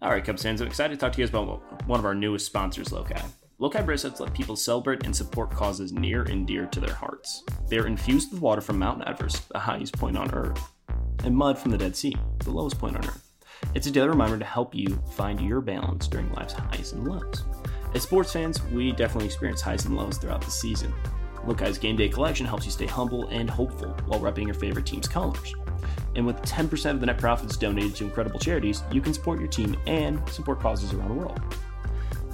All 0.00 0.10
right, 0.10 0.24
Cubs 0.24 0.42
fans, 0.42 0.60
I'm 0.60 0.66
excited 0.66 0.94
to 0.94 1.00
talk 1.00 1.12
to 1.12 1.20
you 1.20 1.26
guys 1.26 1.30
about 1.30 1.88
one 1.88 1.98
of 1.98 2.04
our 2.04 2.14
newest 2.14 2.46
sponsors, 2.46 2.88
Lokai. 2.88 3.24
Lokai 3.60 3.84
bracelets 3.84 4.18
let 4.18 4.34
people 4.34 4.56
celebrate 4.56 5.04
and 5.04 5.14
support 5.14 5.52
causes 5.52 5.92
near 5.92 6.22
and 6.22 6.44
dear 6.44 6.66
to 6.66 6.80
their 6.80 6.94
hearts. 6.94 7.44
They 7.68 7.78
are 7.78 7.86
infused 7.86 8.32
with 8.32 8.42
water 8.42 8.60
from 8.60 8.80
Mount 8.80 9.06
Everest, 9.06 9.48
the 9.50 9.60
highest 9.60 9.96
point 9.96 10.18
on 10.18 10.34
Earth, 10.34 10.60
and 11.22 11.36
mud 11.36 11.56
from 11.56 11.70
the 11.70 11.78
Dead 11.78 11.94
Sea, 11.94 12.16
the 12.40 12.50
lowest 12.50 12.80
point 12.80 12.96
on 12.96 13.06
Earth. 13.06 13.30
It's 13.72 13.86
a 13.86 13.92
daily 13.92 14.08
reminder 14.08 14.38
to 14.38 14.44
help 14.44 14.74
you 14.74 15.00
find 15.12 15.40
your 15.40 15.60
balance 15.60 16.08
during 16.08 16.32
life's 16.32 16.54
highs 16.54 16.92
and 16.92 17.06
lows. 17.06 17.44
As 17.94 18.02
sports 18.02 18.32
fans, 18.32 18.60
we 18.64 18.90
definitely 18.90 19.26
experience 19.26 19.60
highs 19.60 19.84
and 19.84 19.96
lows 19.96 20.18
throughout 20.18 20.42
the 20.42 20.50
season. 20.50 20.92
Lokai's 21.46 21.78
game 21.78 21.94
day 21.94 22.08
collection 22.08 22.46
helps 22.46 22.64
you 22.64 22.72
stay 22.72 22.86
humble 22.86 23.28
and 23.28 23.48
hopeful 23.48 23.90
while 24.06 24.18
repping 24.18 24.46
your 24.46 24.54
favorite 24.54 24.86
team's 24.86 25.06
colors. 25.06 25.54
And 26.16 26.26
with 26.26 26.42
10% 26.42 26.90
of 26.90 26.98
the 26.98 27.06
net 27.06 27.18
profits 27.18 27.56
donated 27.56 27.94
to 27.96 28.04
incredible 28.04 28.40
charities, 28.40 28.82
you 28.90 29.00
can 29.00 29.14
support 29.14 29.38
your 29.38 29.48
team 29.48 29.76
and 29.86 30.28
support 30.28 30.58
causes 30.58 30.92
around 30.92 31.08
the 31.08 31.14
world. 31.14 31.40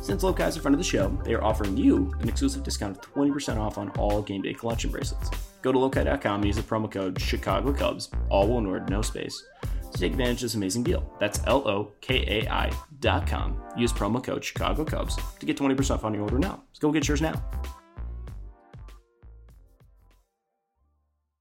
Since 0.02 0.22
Lokai 0.24 0.48
is 0.48 0.56
a 0.56 0.60
friend 0.60 0.74
of 0.74 0.78
the 0.78 0.84
show, 0.84 1.08
they 1.24 1.34
are 1.34 1.44
offering 1.44 1.76
you 1.76 2.12
an 2.20 2.28
exclusive 2.28 2.62
discount 2.62 2.96
of 2.96 3.14
20% 3.14 3.58
off 3.58 3.76
on 3.76 3.90
all 3.90 4.22
game 4.22 4.40
day 4.42 4.54
collection 4.54 4.90
bracelets. 4.90 5.30
Go 5.62 5.72
to 5.72 5.78
lokai.com 5.78 6.36
and 6.36 6.44
use 6.46 6.56
the 6.56 6.62
promo 6.62 6.90
code 6.90 7.20
Chicago 7.20 7.72
Cubs, 7.72 8.10
all 8.30 8.48
one 8.48 8.66
word, 8.66 8.88
no 8.88 9.02
space, 9.02 9.44
to 9.92 9.98
take 9.98 10.12
advantage 10.12 10.36
of 10.36 10.42
this 10.42 10.54
amazing 10.54 10.84
deal. 10.84 11.14
That's 11.20 11.40
L 11.46 11.68
O 11.68 11.92
K 12.00 12.24
A 12.26 12.48
I 12.50 12.72
dot 13.00 13.26
com. 13.26 13.60
Use 13.76 13.92
promo 13.92 14.24
code 14.24 14.42
Chicago 14.42 14.84
Cubs 14.84 15.18
to 15.38 15.46
get 15.46 15.58
20% 15.58 15.90
off 15.90 16.04
on 16.04 16.14
your 16.14 16.22
order 16.22 16.38
now. 16.38 16.62
Let's 16.70 16.78
go 16.78 16.90
get 16.90 17.06
yours 17.06 17.20
now. 17.20 17.42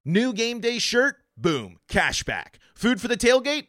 New 0.04 0.32
game 0.32 0.60
day 0.60 0.78
shirt? 0.78 1.16
Boom, 1.36 1.78
cashback. 1.88 2.56
Food 2.74 3.00
for 3.00 3.08
the 3.08 3.16
tailgate? 3.16 3.68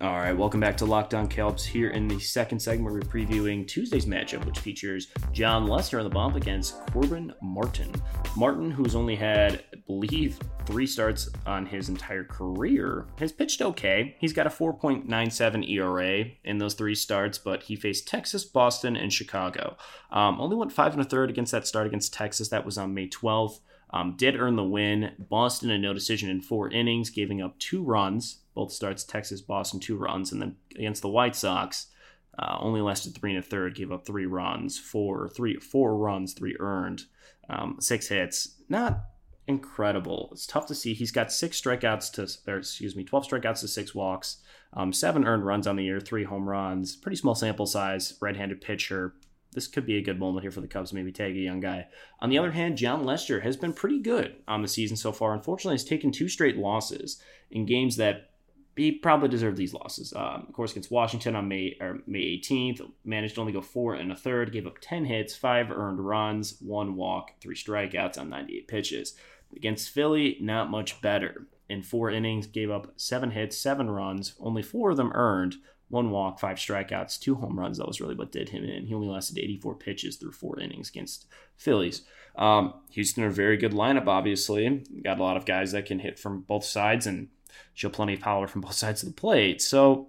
All 0.00 0.12
right, 0.12 0.32
welcome 0.32 0.60
back 0.60 0.76
to 0.76 0.84
Locked 0.84 1.12
On 1.14 1.26
Cubs. 1.26 1.64
Here 1.64 1.90
in 1.90 2.06
the 2.06 2.20
second 2.20 2.60
segment, 2.60 2.94
we're 2.94 3.00
previewing 3.00 3.66
Tuesday's 3.66 4.06
matchup, 4.06 4.44
which 4.44 4.60
features 4.60 5.08
Jon 5.32 5.66
Lester 5.66 5.98
on 5.98 6.04
the 6.04 6.10
bump 6.10 6.36
against 6.36 6.78
Corbin 6.92 7.34
Martin. 7.42 7.92
Martin, 8.36 8.70
who's 8.70 8.94
only 8.94 9.16
had, 9.16 9.64
I 9.74 9.78
believe, 9.88 10.38
three 10.66 10.86
starts 10.86 11.28
on 11.46 11.66
his 11.66 11.88
entire 11.88 12.22
career, 12.22 13.06
has 13.18 13.32
pitched 13.32 13.60
okay. 13.60 14.14
He's 14.20 14.32
got 14.32 14.46
a 14.46 14.50
4.97 14.50 15.68
ERA 15.68 16.26
in 16.44 16.58
those 16.58 16.74
three 16.74 16.94
starts, 16.94 17.36
but 17.36 17.64
he 17.64 17.74
faced 17.74 18.06
Texas, 18.06 18.44
Boston, 18.44 18.94
and 18.94 19.12
Chicago. 19.12 19.76
Um, 20.12 20.40
only 20.40 20.54
went 20.54 20.70
five 20.70 20.92
and 20.92 21.02
a 21.02 21.04
third 21.04 21.28
against 21.28 21.50
that 21.50 21.66
start 21.66 21.88
against 21.88 22.14
Texas. 22.14 22.50
That 22.50 22.64
was 22.64 22.78
on 22.78 22.94
May 22.94 23.08
12th. 23.08 23.58
Um, 23.90 24.14
did 24.16 24.38
earn 24.38 24.56
the 24.56 24.64
win. 24.64 25.12
Boston, 25.18 25.70
a 25.70 25.78
no 25.78 25.92
decision 25.92 26.28
in 26.28 26.40
four 26.40 26.70
innings, 26.70 27.10
giving 27.10 27.40
up 27.40 27.58
two 27.58 27.82
runs. 27.82 28.42
Both 28.58 28.72
starts 28.72 29.04
Texas, 29.04 29.40
Boston, 29.40 29.78
two 29.78 29.96
runs. 29.96 30.32
And 30.32 30.42
then 30.42 30.56
against 30.74 31.00
the 31.00 31.08
White 31.08 31.36
Sox, 31.36 31.86
uh, 32.36 32.56
only 32.58 32.80
lasted 32.80 33.14
three 33.14 33.30
and 33.30 33.38
a 33.38 33.46
third, 33.46 33.76
gave 33.76 33.92
up 33.92 34.04
three 34.04 34.26
runs, 34.26 34.76
four, 34.76 35.28
three, 35.28 35.54
four 35.58 35.96
runs, 35.96 36.32
three 36.32 36.56
earned, 36.58 37.04
um, 37.48 37.76
six 37.78 38.08
hits. 38.08 38.56
Not 38.68 38.98
incredible. 39.46 40.30
It's 40.32 40.44
tough 40.44 40.66
to 40.66 40.74
see. 40.74 40.92
He's 40.92 41.12
got 41.12 41.30
six 41.30 41.60
strikeouts 41.60 42.10
to, 42.14 42.52
or 42.52 42.58
excuse 42.58 42.96
me, 42.96 43.04
12 43.04 43.28
strikeouts 43.28 43.60
to 43.60 43.68
six 43.68 43.94
walks, 43.94 44.38
um, 44.72 44.92
seven 44.92 45.24
earned 45.24 45.46
runs 45.46 45.68
on 45.68 45.76
the 45.76 45.84
year, 45.84 46.00
three 46.00 46.24
home 46.24 46.48
runs. 46.48 46.96
Pretty 46.96 47.16
small 47.16 47.36
sample 47.36 47.64
size, 47.64 48.18
right 48.20 48.36
handed 48.36 48.60
pitcher 48.60 49.14
this 49.52 49.66
could 49.66 49.86
be 49.86 49.96
a 49.96 50.02
good 50.02 50.18
moment 50.18 50.42
here 50.42 50.50
for 50.50 50.60
the 50.60 50.68
Cubs, 50.68 50.92
maybe 50.92 51.10
tag 51.10 51.36
a 51.36 51.40
young 51.40 51.60
guy. 51.60 51.86
On 52.20 52.28
the 52.28 52.38
other 52.38 52.52
hand, 52.52 52.76
Jon 52.76 53.04
Lester 53.04 53.40
has 53.40 53.56
been 53.56 53.72
pretty 53.72 53.98
good 53.98 54.36
on 54.46 54.62
the 54.62 54.68
season 54.68 54.96
so 54.96 55.10
far. 55.10 55.32
Unfortunately, 55.32 55.74
he's 55.74 55.84
taken 55.84 56.12
two 56.12 56.28
straight 56.28 56.56
losses 56.56 57.20
in 57.50 57.66
games 57.66 57.96
that 57.96 58.30
he 58.78 58.92
probably 58.92 59.28
deserved 59.28 59.56
these 59.56 59.74
losses. 59.74 60.12
Um, 60.14 60.46
of 60.48 60.52
course, 60.52 60.72
against 60.72 60.90
Washington 60.90 61.36
on 61.36 61.48
May 61.48 61.76
or 61.80 62.00
May 62.06 62.38
18th, 62.38 62.82
managed 63.04 63.34
to 63.36 63.40
only 63.40 63.52
go 63.52 63.60
four 63.60 63.94
and 63.94 64.12
a 64.12 64.16
third, 64.16 64.52
gave 64.52 64.66
up 64.66 64.78
10 64.80 65.04
hits, 65.04 65.34
five 65.34 65.70
earned 65.70 66.00
runs, 66.00 66.56
one 66.60 66.96
walk, 66.96 67.32
three 67.40 67.56
strikeouts 67.56 68.18
on 68.18 68.30
98 68.30 68.68
pitches. 68.68 69.14
Against 69.54 69.90
Philly, 69.90 70.36
not 70.40 70.70
much 70.70 71.00
better. 71.00 71.46
In 71.68 71.82
four 71.82 72.10
innings, 72.10 72.46
gave 72.46 72.70
up 72.70 72.92
seven 72.96 73.30
hits, 73.30 73.56
seven 73.56 73.90
runs, 73.90 74.34
only 74.40 74.62
four 74.62 74.90
of 74.90 74.96
them 74.96 75.12
earned, 75.14 75.56
one 75.88 76.10
walk, 76.10 76.38
five 76.38 76.58
strikeouts, 76.58 77.18
two 77.18 77.34
home 77.36 77.58
runs. 77.58 77.78
That 77.78 77.86
was 77.86 78.00
really 78.00 78.14
what 78.14 78.32
did 78.32 78.50
him 78.50 78.64
in. 78.64 78.86
He 78.86 78.94
only 78.94 79.08
lasted 79.08 79.38
84 79.38 79.74
pitches 79.76 80.16
through 80.16 80.32
four 80.32 80.58
innings 80.60 80.90
against 80.90 81.26
Phillies. 81.56 82.02
Um, 82.36 82.74
Houston, 82.90 83.24
a 83.24 83.30
very 83.30 83.56
good 83.56 83.72
lineup, 83.72 84.06
obviously. 84.06 84.84
Got 85.02 85.18
a 85.18 85.22
lot 85.22 85.36
of 85.36 85.46
guys 85.46 85.72
that 85.72 85.86
can 85.86 85.98
hit 85.98 86.18
from 86.18 86.42
both 86.42 86.64
sides 86.64 87.06
and 87.06 87.28
show 87.74 87.88
plenty 87.88 88.14
of 88.14 88.20
power 88.20 88.46
from 88.46 88.60
both 88.60 88.72
sides 88.74 89.02
of 89.02 89.08
the 89.08 89.14
plate. 89.14 89.62
So 89.62 90.08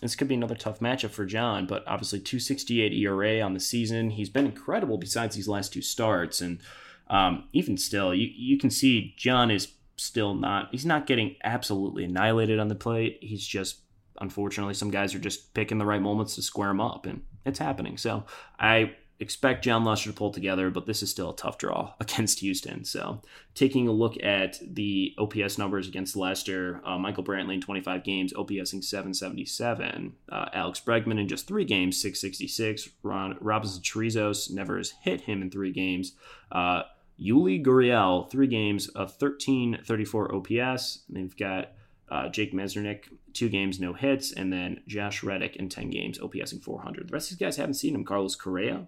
this 0.00 0.16
could 0.16 0.28
be 0.28 0.34
another 0.34 0.54
tough 0.54 0.80
matchup 0.80 1.10
for 1.10 1.24
Jon, 1.24 1.66
but 1.66 1.84
obviously 1.86 2.20
268 2.20 2.92
ERA 2.92 3.40
on 3.40 3.54
the 3.54 3.60
season. 3.60 4.10
He's 4.10 4.28
been 4.28 4.46
incredible 4.46 4.98
besides 4.98 5.36
these 5.36 5.48
last 5.48 5.72
two 5.72 5.82
starts. 5.82 6.40
And 6.40 6.60
um, 7.08 7.44
even 7.52 7.76
still, 7.76 8.14
you, 8.14 8.28
you 8.34 8.58
can 8.58 8.70
see 8.70 9.14
Jon 9.16 9.50
is 9.50 9.68
still 9.96 10.34
not, 10.34 10.68
he's 10.72 10.86
not 10.86 11.06
getting 11.06 11.36
absolutely 11.44 12.04
annihilated 12.04 12.58
on 12.58 12.68
the 12.68 12.74
plate. 12.74 13.18
He's 13.20 13.46
just 13.46 13.78
unfortunately, 14.20 14.74
some 14.74 14.90
guys 14.90 15.14
are 15.14 15.20
just 15.20 15.54
picking 15.54 15.78
the 15.78 15.86
right 15.86 16.00
moments 16.00 16.34
to 16.36 16.42
square 16.42 16.70
him 16.70 16.80
up, 16.80 17.06
and 17.06 17.22
it's 17.44 17.58
happening. 17.58 17.96
So 17.96 18.24
I 18.58 18.94
expect 19.24 19.64
Jon 19.64 19.84
Lester 19.84 20.10
to 20.10 20.16
pull 20.16 20.30
together, 20.30 20.70
but 20.70 20.86
this 20.86 21.02
is 21.02 21.10
still 21.10 21.30
a 21.30 21.36
tough 21.36 21.58
draw 21.58 21.94
against 22.00 22.38
Houston. 22.40 22.84
So 22.84 23.20
taking 23.54 23.88
a 23.88 23.92
look 23.92 24.22
at 24.22 24.58
the 24.62 25.14
OPS 25.18 25.58
numbers 25.58 25.88
against 25.88 26.14
Lester, 26.14 26.80
uh, 26.84 26.98
Michael 26.98 27.24
Brantley 27.24 27.54
in 27.54 27.60
25 27.60 28.04
games, 28.04 28.32
OPSing 28.32 28.84
777. 28.84 30.14
Uh, 30.30 30.48
Alex 30.52 30.80
Bregman 30.80 31.18
in 31.18 31.26
just 31.26 31.48
three 31.48 31.64
games, 31.64 32.00
666. 32.00 32.90
Ron, 33.02 33.36
Robinson 33.40 33.82
Chirinos 33.82 34.50
never 34.50 34.76
has 34.76 34.92
hit 35.02 35.22
him 35.22 35.42
in 35.42 35.50
three 35.50 35.72
games. 35.72 36.12
Uh, 36.52 36.82
Yuli 37.20 37.64
Gurriel, 37.64 38.30
three 38.30 38.48
games 38.48 38.88
of 38.88 39.10
1334 39.20 40.34
OPS. 40.34 41.04
They've 41.08 41.36
got 41.36 41.72
uh, 42.10 42.28
Jake 42.28 42.52
Marisnick, 42.52 43.04
two 43.32 43.48
games, 43.48 43.80
no 43.80 43.92
hits, 43.92 44.32
and 44.32 44.52
then 44.52 44.80
Josh 44.86 45.22
Reddick 45.22 45.56
in 45.56 45.68
10 45.68 45.90
games, 45.90 46.18
OPSing 46.18 46.62
400. 46.62 47.08
The 47.08 47.12
rest 47.12 47.30
of 47.30 47.38
these 47.38 47.46
guys 47.46 47.56
haven't 47.56 47.74
seen 47.74 47.94
him. 47.94 48.04
Carlos 48.04 48.36
Correa 48.36 48.86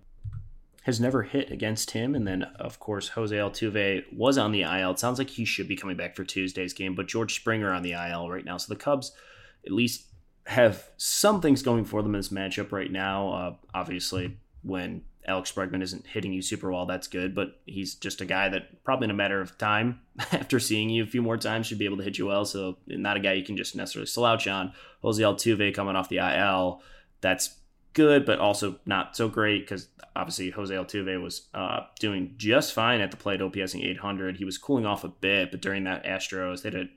has 0.87 1.01
never 1.01 1.25
hit 1.25 1.51
against 1.51 1.91
him. 1.91 2.15
And 2.15 2.29
then, 2.29 2.45
of 2.61 2.79
course, 2.79 3.09
Jose 3.09 3.35
Altuve 3.35 4.05
was 4.13 4.39
on 4.39 4.53
the 4.53 4.63
IL. 4.63 4.93
It 4.93 5.01
sounds 5.01 5.19
like 5.19 5.31
he 5.31 5.45
should 5.45 5.67
be 5.67 5.75
coming 5.75 5.97
back 5.97 6.15
for 6.15 6.23
Tuesday's 6.23 6.73
game, 6.73 6.95
but 6.95 7.09
George 7.09 7.35
Springer 7.35 7.73
on 7.73 7.83
the 7.83 7.91
IL 7.91 8.31
right 8.31 8.45
now. 8.45 8.57
So 8.57 8.73
the 8.73 8.79
Cubs, 8.79 9.11
at 9.67 9.73
least 9.73 10.05
have 10.45 10.89
some 10.97 11.41
things 11.41 11.61
going 11.61 11.87
for 11.87 12.03
them 12.03 12.15
in 12.15 12.21
this 12.21 12.29
matchup 12.29 12.71
right 12.71 12.93
now. 12.93 13.33
Uh, 13.33 13.55
obviously, 13.75 14.37
when 14.63 15.03
Alex 15.27 15.51
Bregman 15.51 15.83
isn't 15.83 16.07
hitting 16.07 16.33
you 16.33 16.41
super 16.41 16.71
well, 16.71 16.87
that's 16.87 17.09
good, 17.09 17.35
but 17.35 17.61
he's 17.67 17.97
just 17.97 18.21
a 18.21 18.25
guy 18.25 18.49
that 18.49 18.85
probably 18.85 19.07
in 19.07 19.11
a 19.11 19.15
matter 19.15 19.41
of 19.41 19.59
time, 19.59 20.03
after 20.33 20.61
seeing 20.61 20.89
you 20.89 21.03
a 21.03 21.09
few 21.09 21.21
more 21.21 21.37
times, 21.37 21.67
should 21.67 21.81
be 21.81 21.87
able 21.87 21.97
to 21.97 22.05
hit 22.05 22.17
you 22.17 22.27
well. 22.27 22.45
So, 22.45 22.77
not 22.87 23.17
a 23.17 23.21
guy 23.21 23.33
you 23.33 23.45
can 23.45 23.57
just 23.57 23.75
necessarily 23.75 24.07
slouch 24.07 24.47
on. 24.47 24.73
Jose 25.03 25.21
Altuve 25.21 25.75
coming 25.75 25.97
off 25.97 26.09
the 26.09 26.19
IL, 26.19 26.81
that's 27.23 27.57
good, 27.97 28.27
but 28.27 28.39
also 28.39 28.79
not 28.85 29.17
so 29.17 29.29
great 29.29 29.63
because 29.63 29.89
obviously 30.15 30.51
Jose 30.51 30.73
Altuve 30.73 31.21
was 31.21 31.49
uh, 31.55 31.81
doing 31.99 32.35
just 32.37 32.75
fine 32.75 33.01
at 33.01 33.11
the 33.11 33.17
plate, 33.17 33.41
OPSing 33.41 33.85
800. 33.85 34.37
He 34.37 34.45
was 34.45 34.59
cooling 34.59 34.85
off 34.85 35.03
a 35.03 35.09
bit, 35.09 35.51
but 35.51 35.63
during 35.63 35.85
that 35.85 36.05
Astros, 36.05 36.63
they 36.63 36.71
had 36.71 36.79
a 36.79 36.89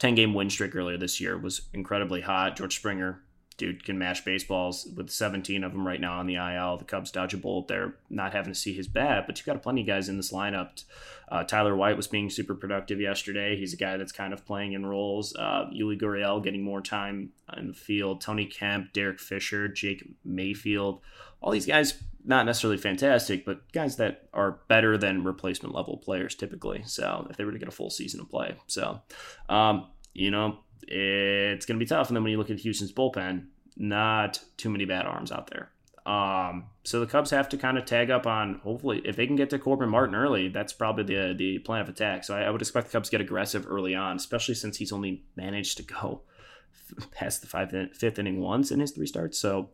10 0.00 0.16
game 0.16 0.34
win 0.34 0.50
streak 0.50 0.74
earlier 0.74 0.98
this 0.98 1.20
year, 1.20 1.38
was 1.38 1.62
incredibly 1.72 2.20
hot. 2.20 2.56
George 2.56 2.74
Springer, 2.74 3.22
dude, 3.58 3.84
can 3.84 3.98
mash 3.98 4.24
baseballs 4.24 4.88
with 4.96 5.10
17 5.10 5.64
of 5.64 5.72
them 5.72 5.86
right 5.86 6.00
now 6.00 6.18
on 6.18 6.26
the 6.26 6.36
IL. 6.36 6.78
The 6.78 6.84
Cubs 6.84 7.10
dodge 7.10 7.34
a 7.34 7.36
bullet 7.36 7.66
there, 7.66 7.96
not 8.08 8.32
having 8.32 8.52
to 8.52 8.58
see 8.58 8.72
his 8.72 8.86
bat, 8.86 9.24
but 9.26 9.36
you've 9.36 9.46
got 9.46 9.62
plenty 9.62 9.82
of 9.82 9.86
guys 9.86 10.08
in 10.08 10.16
this 10.16 10.32
lineup. 10.32 10.84
Uh, 11.28 11.42
Tyler 11.44 11.76
White 11.76 11.96
was 11.96 12.06
being 12.06 12.30
super 12.30 12.54
productive 12.54 13.00
yesterday. 13.00 13.56
He's 13.56 13.74
a 13.74 13.76
guy 13.76 13.96
that's 13.96 14.12
kind 14.12 14.32
of 14.32 14.46
playing 14.46 14.72
in 14.72 14.86
roles. 14.86 15.34
Uh, 15.36 15.66
Yuli 15.74 16.00
Gurriel 16.00 16.42
getting 16.42 16.62
more 16.62 16.80
time 16.80 17.32
in 17.56 17.66
the 17.66 17.74
field. 17.74 18.20
Tony 18.20 18.46
Kemp, 18.46 18.92
Derek 18.92 19.20
Fisher, 19.20 19.68
Jake 19.68 20.08
Mayfield. 20.24 21.00
All 21.42 21.52
these 21.52 21.66
guys, 21.66 22.02
not 22.24 22.46
necessarily 22.46 22.78
fantastic, 22.78 23.44
but 23.44 23.70
guys 23.72 23.96
that 23.96 24.28
are 24.32 24.60
better 24.68 24.96
than 24.96 25.24
replacement 25.24 25.74
level 25.74 25.98
players 25.98 26.34
typically. 26.34 26.82
So 26.86 27.26
if 27.28 27.36
they 27.36 27.44
were 27.44 27.52
to 27.52 27.58
get 27.58 27.68
a 27.68 27.72
full 27.72 27.90
season 27.90 28.20
of 28.20 28.30
play. 28.30 28.54
So, 28.68 29.02
um, 29.48 29.88
you 30.14 30.30
know, 30.30 30.60
it's 30.86 31.66
going 31.66 31.78
to 31.78 31.84
be 31.84 31.88
tough. 31.88 32.08
And 32.08 32.16
then 32.16 32.22
when 32.22 32.32
you 32.32 32.38
look 32.38 32.50
at 32.50 32.58
Houston's 32.60 32.92
bullpen, 32.92 33.46
not 33.76 34.40
too 34.56 34.70
many 34.70 34.84
bad 34.84 35.06
arms 35.06 35.32
out 35.32 35.50
there. 35.50 35.70
Um, 36.06 36.64
so 36.84 37.00
the 37.00 37.06
Cubs 37.06 37.30
have 37.32 37.50
to 37.50 37.58
kind 37.58 37.76
of 37.76 37.84
tag 37.84 38.10
up 38.10 38.26
on 38.26 38.60
hopefully 38.64 39.02
if 39.04 39.16
they 39.16 39.26
can 39.26 39.36
get 39.36 39.50
to 39.50 39.58
Corbin 39.58 39.90
Martin 39.90 40.14
early, 40.14 40.48
that's 40.48 40.72
probably 40.72 41.04
the 41.04 41.34
the 41.36 41.58
plan 41.58 41.82
of 41.82 41.88
attack. 41.90 42.24
So 42.24 42.34
I, 42.34 42.44
I 42.44 42.50
would 42.50 42.62
expect 42.62 42.86
the 42.86 42.92
Cubs 42.92 43.10
get 43.10 43.20
aggressive 43.20 43.66
early 43.68 43.94
on, 43.94 44.16
especially 44.16 44.54
since 44.54 44.78
he's 44.78 44.90
only 44.90 45.22
managed 45.36 45.76
to 45.76 45.82
go 45.82 46.22
past 47.10 47.42
the 47.42 47.46
five, 47.46 47.74
fifth 47.92 48.18
inning 48.18 48.40
once 48.40 48.70
in 48.70 48.80
his 48.80 48.92
three 48.92 49.06
starts. 49.06 49.38
So 49.38 49.68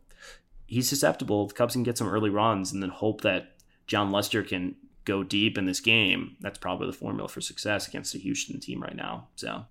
he's 0.67 0.89
susceptible. 0.89 1.47
The 1.47 1.55
Cubs 1.55 1.75
can 1.75 1.85
get 1.85 1.97
some 1.97 2.09
early 2.09 2.31
runs 2.31 2.73
and 2.73 2.83
then 2.83 2.91
hope 2.91 3.21
that 3.21 3.53
Jon 3.87 4.11
Lester 4.11 4.43
can 4.43 4.75
go 5.05 5.23
deep 5.23 5.57
in 5.57 5.67
this 5.67 5.81
game. 5.81 6.37
That's 6.41 6.59
probably 6.59 6.89
the 6.89 6.97
formula 6.97 7.29
for 7.29 7.41
success 7.41 7.87
against 7.87 8.15
a 8.15 8.19
Houston 8.19 8.59
team 8.59 8.83
right 8.83 8.97
now. 8.97 9.29
So 9.37 9.67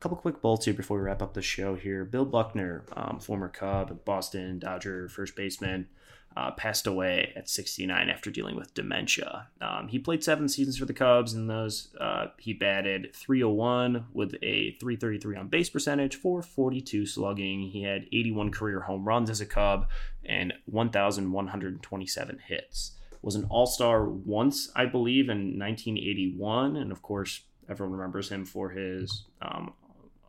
couple 0.00 0.16
quick 0.16 0.42
bolts 0.42 0.64
here 0.64 0.74
before 0.74 0.98
we 0.98 1.04
wrap 1.04 1.22
up 1.22 1.34
the 1.34 1.42
show 1.42 1.74
here. 1.74 2.04
Bill 2.04 2.24
Buckner, 2.24 2.84
um, 2.94 3.18
former 3.18 3.48
Cub, 3.48 4.04
Boston 4.04 4.58
Dodger 4.58 5.08
first 5.08 5.34
baseman, 5.36 5.88
uh, 6.36 6.50
passed 6.50 6.86
away 6.86 7.32
at 7.34 7.48
69 7.48 8.10
after 8.10 8.30
dealing 8.30 8.56
with 8.56 8.74
dementia. 8.74 9.48
Um, 9.62 9.88
he 9.88 9.98
played 9.98 10.22
seven 10.22 10.48
seasons 10.48 10.76
for 10.76 10.84
the 10.84 10.92
Cubs, 10.92 11.32
and 11.32 11.48
those 11.48 11.94
uh, 11.98 12.26
he 12.38 12.52
batted 12.52 13.14
301 13.14 14.06
with 14.12 14.34
a 14.42 14.72
333 14.72 15.36
on 15.36 15.48
base 15.48 15.70
percentage, 15.70 16.16
442 16.16 17.06
slugging. 17.06 17.62
He 17.62 17.82
had 17.82 18.06
81 18.12 18.50
career 18.50 18.80
home 18.80 19.04
runs 19.04 19.30
as 19.30 19.40
a 19.40 19.46
Cub 19.46 19.88
and 20.26 20.52
1,127 20.66 22.38
hits. 22.46 22.92
Was 23.22 23.34
an 23.34 23.46
All 23.48 23.66
Star 23.66 24.04
once, 24.04 24.70
I 24.76 24.84
believe, 24.84 25.30
in 25.30 25.58
1981, 25.58 26.76
and 26.76 26.92
of 26.92 27.00
course, 27.00 27.40
everyone 27.68 27.96
remembers 27.96 28.28
him 28.28 28.44
for 28.44 28.68
his 28.68 29.24
um, 29.40 29.72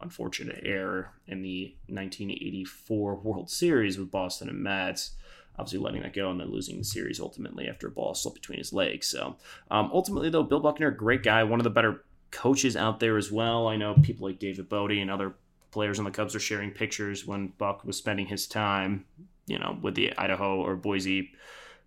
unfortunate 0.02 0.62
error 0.64 1.12
in 1.28 1.42
the 1.42 1.76
1984 1.88 3.16
World 3.16 3.50
Series 3.50 3.98
with 3.98 4.12
Boston 4.12 4.50
and 4.50 4.62
Mets. 4.62 5.12
Obviously, 5.60 5.80
letting 5.80 6.04
that 6.04 6.14
go 6.14 6.30
and 6.30 6.40
then 6.40 6.52
losing 6.52 6.78
the 6.78 6.84
series 6.84 7.20
ultimately 7.20 7.68
after 7.68 7.88
a 7.88 7.92
ball 7.92 8.14
slipped 8.14 8.40
between 8.42 8.60
his 8.60 8.74
legs. 8.74 9.08
So, 9.08 9.38
um, 9.72 9.90
ultimately, 9.92 10.30
though, 10.30 10.44
Bill 10.44 10.60
Buckner, 10.60 10.92
great 10.92 11.24
guy, 11.24 11.44
one 11.44 11.60
of 11.60 11.64
the 11.64 11.72
better 11.72 12.04
coaches 12.30 12.76
out 12.76 13.00
there 13.00 13.18
as 13.18 13.32
well. 13.32 13.68
I 13.68 13.76
know 13.76 13.96
people 13.96 14.28
like 14.28 14.40
David 14.40 14.70
Bote 14.70 14.92
and 14.92 15.10
other 15.10 15.34
players 15.72 16.00
on 16.00 16.06
the 16.06 16.12
Cubs 16.12 16.36
are 16.36 16.40
sharing 16.40 16.72
pictures 16.72 17.26
when 17.26 17.54
Buck 17.58 17.84
was 17.84 17.98
spending 17.98 18.28
his 18.28 18.48
time, 18.48 19.06
you 19.48 19.58
know, 19.58 19.78
with 19.82 19.96
the 19.96 20.16
Idaho 20.18 20.62
or 20.62 20.76
Boise, 20.76 21.32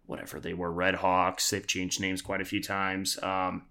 whatever 0.06 0.40
they 0.40 0.54
were, 0.54 0.70
Red 0.70 0.96
Hawks. 0.96 1.50
They've 1.50 1.66
changed 1.66 2.00
names 2.00 2.22
quite 2.22 2.40
a 2.40 2.44
few 2.44 2.62
times. 2.62 3.22
Um, 3.22 3.62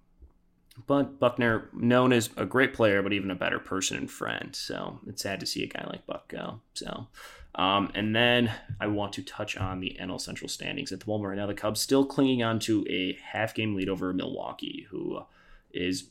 but 0.87 1.19
Buckner, 1.19 1.69
known 1.73 2.13
as 2.13 2.29
a 2.37 2.45
great 2.45 2.73
player, 2.73 3.01
but 3.01 3.13
even 3.13 3.31
a 3.31 3.35
better 3.35 3.59
person 3.59 3.97
and 3.97 4.09
friend. 4.09 4.55
So 4.55 4.99
it's 5.07 5.21
sad 5.21 5.39
to 5.39 5.45
see 5.45 5.63
a 5.63 5.67
guy 5.67 5.85
like 5.87 6.05
Buck 6.05 6.27
go. 6.27 6.61
So, 6.73 7.07
um, 7.55 7.91
and 7.95 8.15
then 8.15 8.51
I 8.79 8.87
want 8.87 9.13
to 9.13 9.23
touch 9.23 9.57
on 9.57 9.79
the 9.79 9.97
NL 9.99 10.21
Central 10.21 10.47
standings 10.47 10.91
at 10.91 10.99
the 10.99 11.07
moment 11.09 11.29
right 11.29 11.37
now. 11.37 11.47
The 11.47 11.53
Cubs 11.53 11.81
still 11.81 12.05
clinging 12.05 12.43
on 12.43 12.59
to 12.59 12.85
a 12.89 13.17
half 13.23 13.53
game 13.53 13.75
lead 13.75 13.89
over 13.89 14.13
Milwaukee, 14.13 14.87
who 14.89 15.21
is 15.71 16.09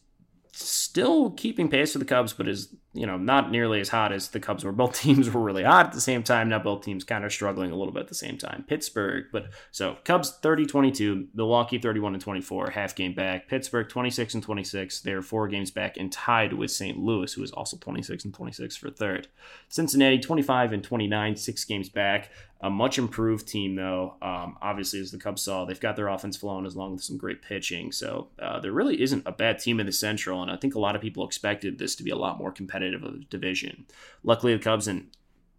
still 0.53 1.31
keeping 1.31 1.69
pace 1.69 1.95
with 1.95 2.01
the 2.01 2.09
Cubs, 2.09 2.33
but 2.33 2.49
is 2.49 2.75
you 2.93 3.07
know 3.07 3.17
not 3.17 3.51
nearly 3.51 3.81
as 3.81 3.89
hot 3.89 4.13
as 4.13 4.29
the 4.29 4.41
Cubs 4.41 4.65
were. 4.65 4.73
Both 4.79 5.01
teams 5.01 5.31
were 5.31 5.41
really 5.41 5.65
hot 5.65 5.87
at 5.87 5.93
the 5.93 6.01
same 6.01 6.23
time. 6.23 6.49
Now 6.49 6.59
both 6.59 6.85
teams 6.85 7.05
kind 7.05 7.25
of 7.25 7.33
struggling 7.33 7.71
a 7.71 7.77
little 7.77 7.93
bit 7.93 8.03
at 8.03 8.09
the 8.09 8.15
same 8.15 8.39
time. 8.39 8.65
Pittsburgh, 8.67 9.27
but 9.33 9.51
so 9.71 9.97
Cubs 10.05 10.39
30-22, 10.43 11.29
Milwaukee 11.35 11.79
31 11.79 12.15
and 12.15 12.23
24, 12.23 12.71
half 12.71 12.95
game 12.95 13.15
back. 13.15 13.49
Pittsburgh 13.49 13.89
26 13.89 14.35
and 14.35 14.43
26, 14.43 15.01
they're 15.01 15.23
four 15.23 15.49
games 15.49 15.71
back 15.71 15.97
and 15.97 16.13
tied 16.13 16.53
with 16.53 16.71
St. 16.71 16.99
Louis, 16.99 17.33
who 17.33 17.43
is 17.43 17.51
also 17.51 17.77
26 17.77 18.25
and 18.25 18.35
26 18.35 18.77
for 18.77 18.91
third. 18.91 19.29
Cincinnati 19.69 20.19
25 20.19 20.73
and 20.73 20.85
29, 20.85 21.37
six 21.37 21.65
games 21.65 21.89
back. 21.89 22.31
A 22.61 22.69
much 22.69 22.99
improved 22.99 23.47
team, 23.47 23.77
though. 23.77 24.17
Um, 24.21 24.57
obviously, 24.61 24.99
as 24.99 25.13
the 25.13 25.19
Cubs 25.19 25.43
saw, 25.43 25.65
they've 25.65 25.79
got 25.79 25.95
their 25.95 26.09
offense 26.09 26.37
flowing 26.37 26.67
as 26.67 26.75
long 26.75 26.97
as 26.97 27.05
some 27.05 27.17
great 27.17 27.41
pitching. 27.41 27.93
So 27.93 28.29
uh, 28.41 28.59
there 28.59 28.73
really 28.73 29.01
isn't 29.01 29.23
a 29.27 29.33
bad 29.33 29.61
team 29.61 29.79
in 29.79 29.87
the 29.87 29.93
Central, 29.93 30.43
and 30.43 30.51
I 30.51 30.57
think 30.57 30.75
a 30.75 30.81
lot 30.81 30.97
of 30.97 31.03
people 31.03 31.25
expected 31.25 31.79
this 31.79 31.95
to 31.97 32.03
be 32.03 32.11
a 32.11 32.17
lot 32.17 32.37
more 32.37 32.51
competitive 32.51 32.88
of 32.95 33.05
a 33.05 33.19
division. 33.31 33.87
Luckily, 34.23 34.55
the 34.55 34.63
Cubs 34.63 34.89
and 34.89 35.09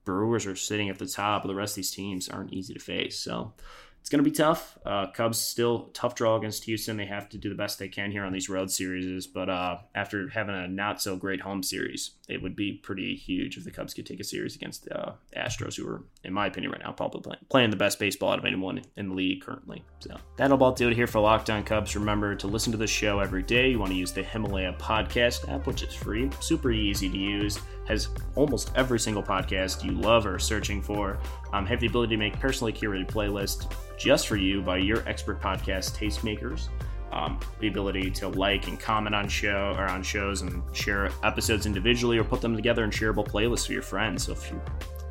Brewers 0.06 0.46
are 0.46 0.56
sitting 0.56 0.90
at 0.90 0.98
the 0.98 1.06
top, 1.06 1.44
but 1.44 1.48
the 1.48 1.56
rest 1.56 1.74
of 1.74 1.78
these 1.78 1.92
teams 1.92 2.30
aren't 2.30 2.54
easy 2.54 2.74
to 2.74 2.80
face. 2.80 3.20
So 3.20 3.54
it's 4.02 4.10
going 4.10 4.24
to 4.24 4.30
be 4.30 4.36
tough. 4.36 4.78
Uh, 4.86 5.12
Cubs 5.12 5.38
still 5.38 5.90
tough 5.94 6.16
draw 6.16 6.36
against 6.36 6.64
Houston. 6.64 6.98
They 6.98 7.06
have 7.06 7.30
to 7.30 7.38
do 7.38 7.50
the 7.50 7.56
best 7.56 7.80
they 7.80 7.90
can 7.90 8.12
here 8.12 8.24
on 8.24 8.34
these 8.34 8.50
road 8.50 8.72
series. 8.72 9.28
But 9.28 9.50
uh, 9.50 9.78
after 9.94 10.30
having 10.30 10.56
a 10.56 10.68
not 10.68 11.02
so 11.02 11.16
great 11.16 11.42
home 11.42 11.64
series, 11.64 12.12
it 12.30 12.42
would 12.42 12.56
be 12.56 12.74
pretty 12.74 13.16
huge 13.16 13.58
if 13.58 13.64
the 13.64 13.72
Cubs 13.72 13.94
could 13.94 14.06
take 14.06 14.20
a 14.20 14.24
series 14.24 14.56
against 14.56 14.86
the 14.86 14.98
uh, 14.98 15.14
Astros, 15.36 15.76
who 15.76 15.88
are, 15.88 16.04
in 16.24 16.34
my 16.34 16.48
opinion, 16.48 16.72
right 16.72 16.82
now 16.82 16.92
probably 16.92 17.22
playing, 17.22 17.40
playing 17.50 17.70
the 17.70 17.76
best 17.76 18.00
baseball 18.00 18.32
out 18.32 18.40
of 18.40 18.46
anyone 18.46 18.82
in 18.98 19.10
the 19.10 19.16
league 19.16 19.42
currently. 19.42 19.84
So 20.00 20.16
that'll 20.38 20.56
about 20.56 20.76
do 20.76 20.90
it 20.90 20.96
here 20.96 21.08
for 21.08 21.20
Locked 21.20 21.50
On 21.50 21.64
Cubs. 21.64 21.96
Remember 21.96 22.36
to 22.36 22.48
listen 22.48 22.72
to 22.72 22.78
the 22.78 22.88
show 22.88 23.20
every 23.20 23.44
day. 23.44 23.72
You 23.72 23.80
want 23.80 23.92
to 23.92 23.98
use 23.98 24.12
the 24.12 24.24
Himalaya 24.24 24.74
podcast 24.74 25.50
app, 25.50 25.68
which 25.68 25.84
is 25.84 25.94
free, 25.94 26.30
super 26.40 26.72
easy 26.72 27.10
to 27.10 27.18
use 27.18 27.60
has 27.90 28.10
almost 28.36 28.72
every 28.76 29.00
single 29.00 29.24
podcast 29.24 29.84
you 29.84 29.92
love 29.92 30.26
or 30.28 30.36
are 30.36 30.40
searching 30.40 30.82
for. 30.82 31.20
Um, 31.52 31.66
have 31.66 31.80
the 31.80 31.88
ability 31.88 32.16
to 32.16 32.20
make 32.20 32.40
personally 32.40 32.72
curated 32.72 33.08
playlists 33.08 33.70
just 33.98 34.28
for 34.28 34.38
you 34.38 34.62
by 34.62 34.78
your 34.78 35.08
expert 35.10 35.42
podcast 35.42 35.98
tastemakers. 35.98 36.70
Um, 37.12 37.40
the 37.60 37.68
ability 37.68 38.12
to 38.12 38.28
like 38.28 38.68
and 38.68 38.80
comment 38.80 39.16
on 39.16 39.28
show 39.28 39.74
or 39.76 39.86
on 39.86 40.04
shows 40.04 40.44
and 40.44 40.62
share 40.76 41.10
episodes 41.24 41.66
individually 41.66 42.20
or 42.20 42.24
put 42.24 42.40
them 42.40 42.56
together 42.56 42.84
in 42.84 42.92
shareable 42.92 43.28
playlists 43.28 43.66
for 43.66 43.74
your 43.74 43.82
friends. 43.82 44.26
So 44.26 44.34
if 44.34 44.52
you 44.52 44.62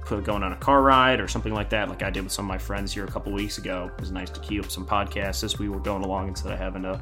put 0.04 0.24
going 0.24 0.42
on 0.42 0.52
a 0.52 0.56
car 0.56 0.82
ride 0.82 1.20
or 1.20 1.26
something 1.26 1.52
like 1.52 1.68
that, 1.70 1.88
like 1.88 2.02
I 2.02 2.11
did 2.11 2.22
with 2.22 2.32
some 2.32 2.44
of 2.44 2.48
my 2.48 2.58
friends 2.58 2.92
here 2.92 3.04
a 3.04 3.11
couple 3.11 3.32
weeks 3.32 3.58
ago, 3.58 3.90
it 3.92 4.00
was 4.00 4.12
nice 4.12 4.30
to 4.30 4.40
queue 4.40 4.61
up 4.61 4.70
some 4.70 4.87
podcasts 4.87 5.42
as 5.42 5.58
we 5.58 5.68
were 5.68 5.80
going 5.80 6.04
along 6.04 6.28
instead 6.28 6.52
of 6.52 6.58
having 6.58 6.82
to 6.82 7.00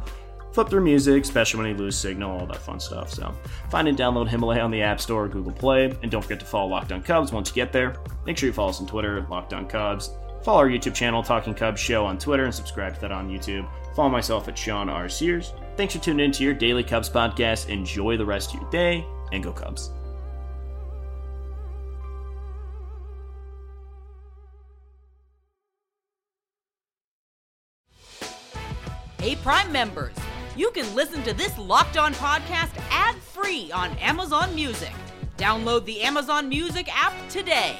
flip 0.53 0.71
through 0.71 0.81
music, 0.81 1.23
especially 1.23 1.61
when 1.61 1.69
you 1.69 1.77
lose 1.77 1.97
signal, 1.97 2.41
all 2.41 2.47
that 2.47 2.57
fun 2.57 2.81
stuff. 2.81 3.13
So 3.13 3.35
find 3.71 3.87
and 3.89 3.99
download 3.99 4.29
Himalaya 4.29 4.63
on 4.63 4.71
the 4.71 4.81
App 4.81 5.03
Store 5.03 5.27
or 5.27 5.29
Google 5.29 5.53
Play. 5.53 5.95
And 6.03 6.11
don't 6.11 6.23
forget 6.23 6.41
to 6.41 6.47
follow 6.47 6.71
Locked 6.71 6.93
On 6.93 7.03
Cubs 7.03 7.31
once 7.31 7.51
you 7.51 7.55
get 7.55 7.73
there. 7.73 7.97
Make 8.25 8.39
sure 8.39 8.47
you 8.47 8.55
follow 8.55 8.71
us 8.71 8.81
on 8.81 8.87
Twitter, 8.87 9.27
Locked 9.29 9.53
On 9.53 9.69
Cubs. 9.69 10.11
Follow 10.43 10.61
our 10.61 10.69
YouTube 10.69 10.95
channel, 10.95 11.23
Talking 11.23 11.53
Cubs 11.55 11.81
Show 11.81 12.07
on 12.07 12.19
Twitter, 12.19 12.45
and 12.45 12.55
subscribe 12.55 12.95
to 12.95 13.01
that 13.03 13.13
on 13.13 13.29
YouTube. 13.29 13.69
Follow 13.97 14.11
myself 14.11 14.47
at 14.47 14.59
Sean 14.59 14.91
R. 14.91 15.09
Sears. 15.09 15.55
Thanks 15.79 15.95
for 15.97 16.03
tuning 16.03 16.27
in 16.27 16.33
to 16.33 16.45
your 16.45 16.53
daily 16.53 16.85
Cubs 16.85 17.09
podcast. 17.09 17.71
Enjoy 17.71 18.19
the 18.19 18.27
rest 18.27 18.55
of 18.55 18.61
your 18.61 18.71
day, 18.71 19.07
and 19.33 19.43
go 19.43 19.55
Cubs. 19.55 19.91
Hey, 29.19 29.35
Prime 29.37 29.73
members, 29.73 30.15
you 30.57 30.71
can 30.73 30.95
listen 30.95 31.23
to 31.23 31.33
this 31.33 31.57
locked 31.57 31.97
on 31.97 32.13
podcast 32.15 32.79
ad 32.91 33.17
free 33.17 33.73
on 33.73 33.97
Amazon 33.97 34.55
Music. 34.55 34.93
Download 35.39 35.87
the 35.87 36.03
Amazon 36.03 36.51
Music 36.51 36.87
app 36.95 37.15
today. 37.31 37.79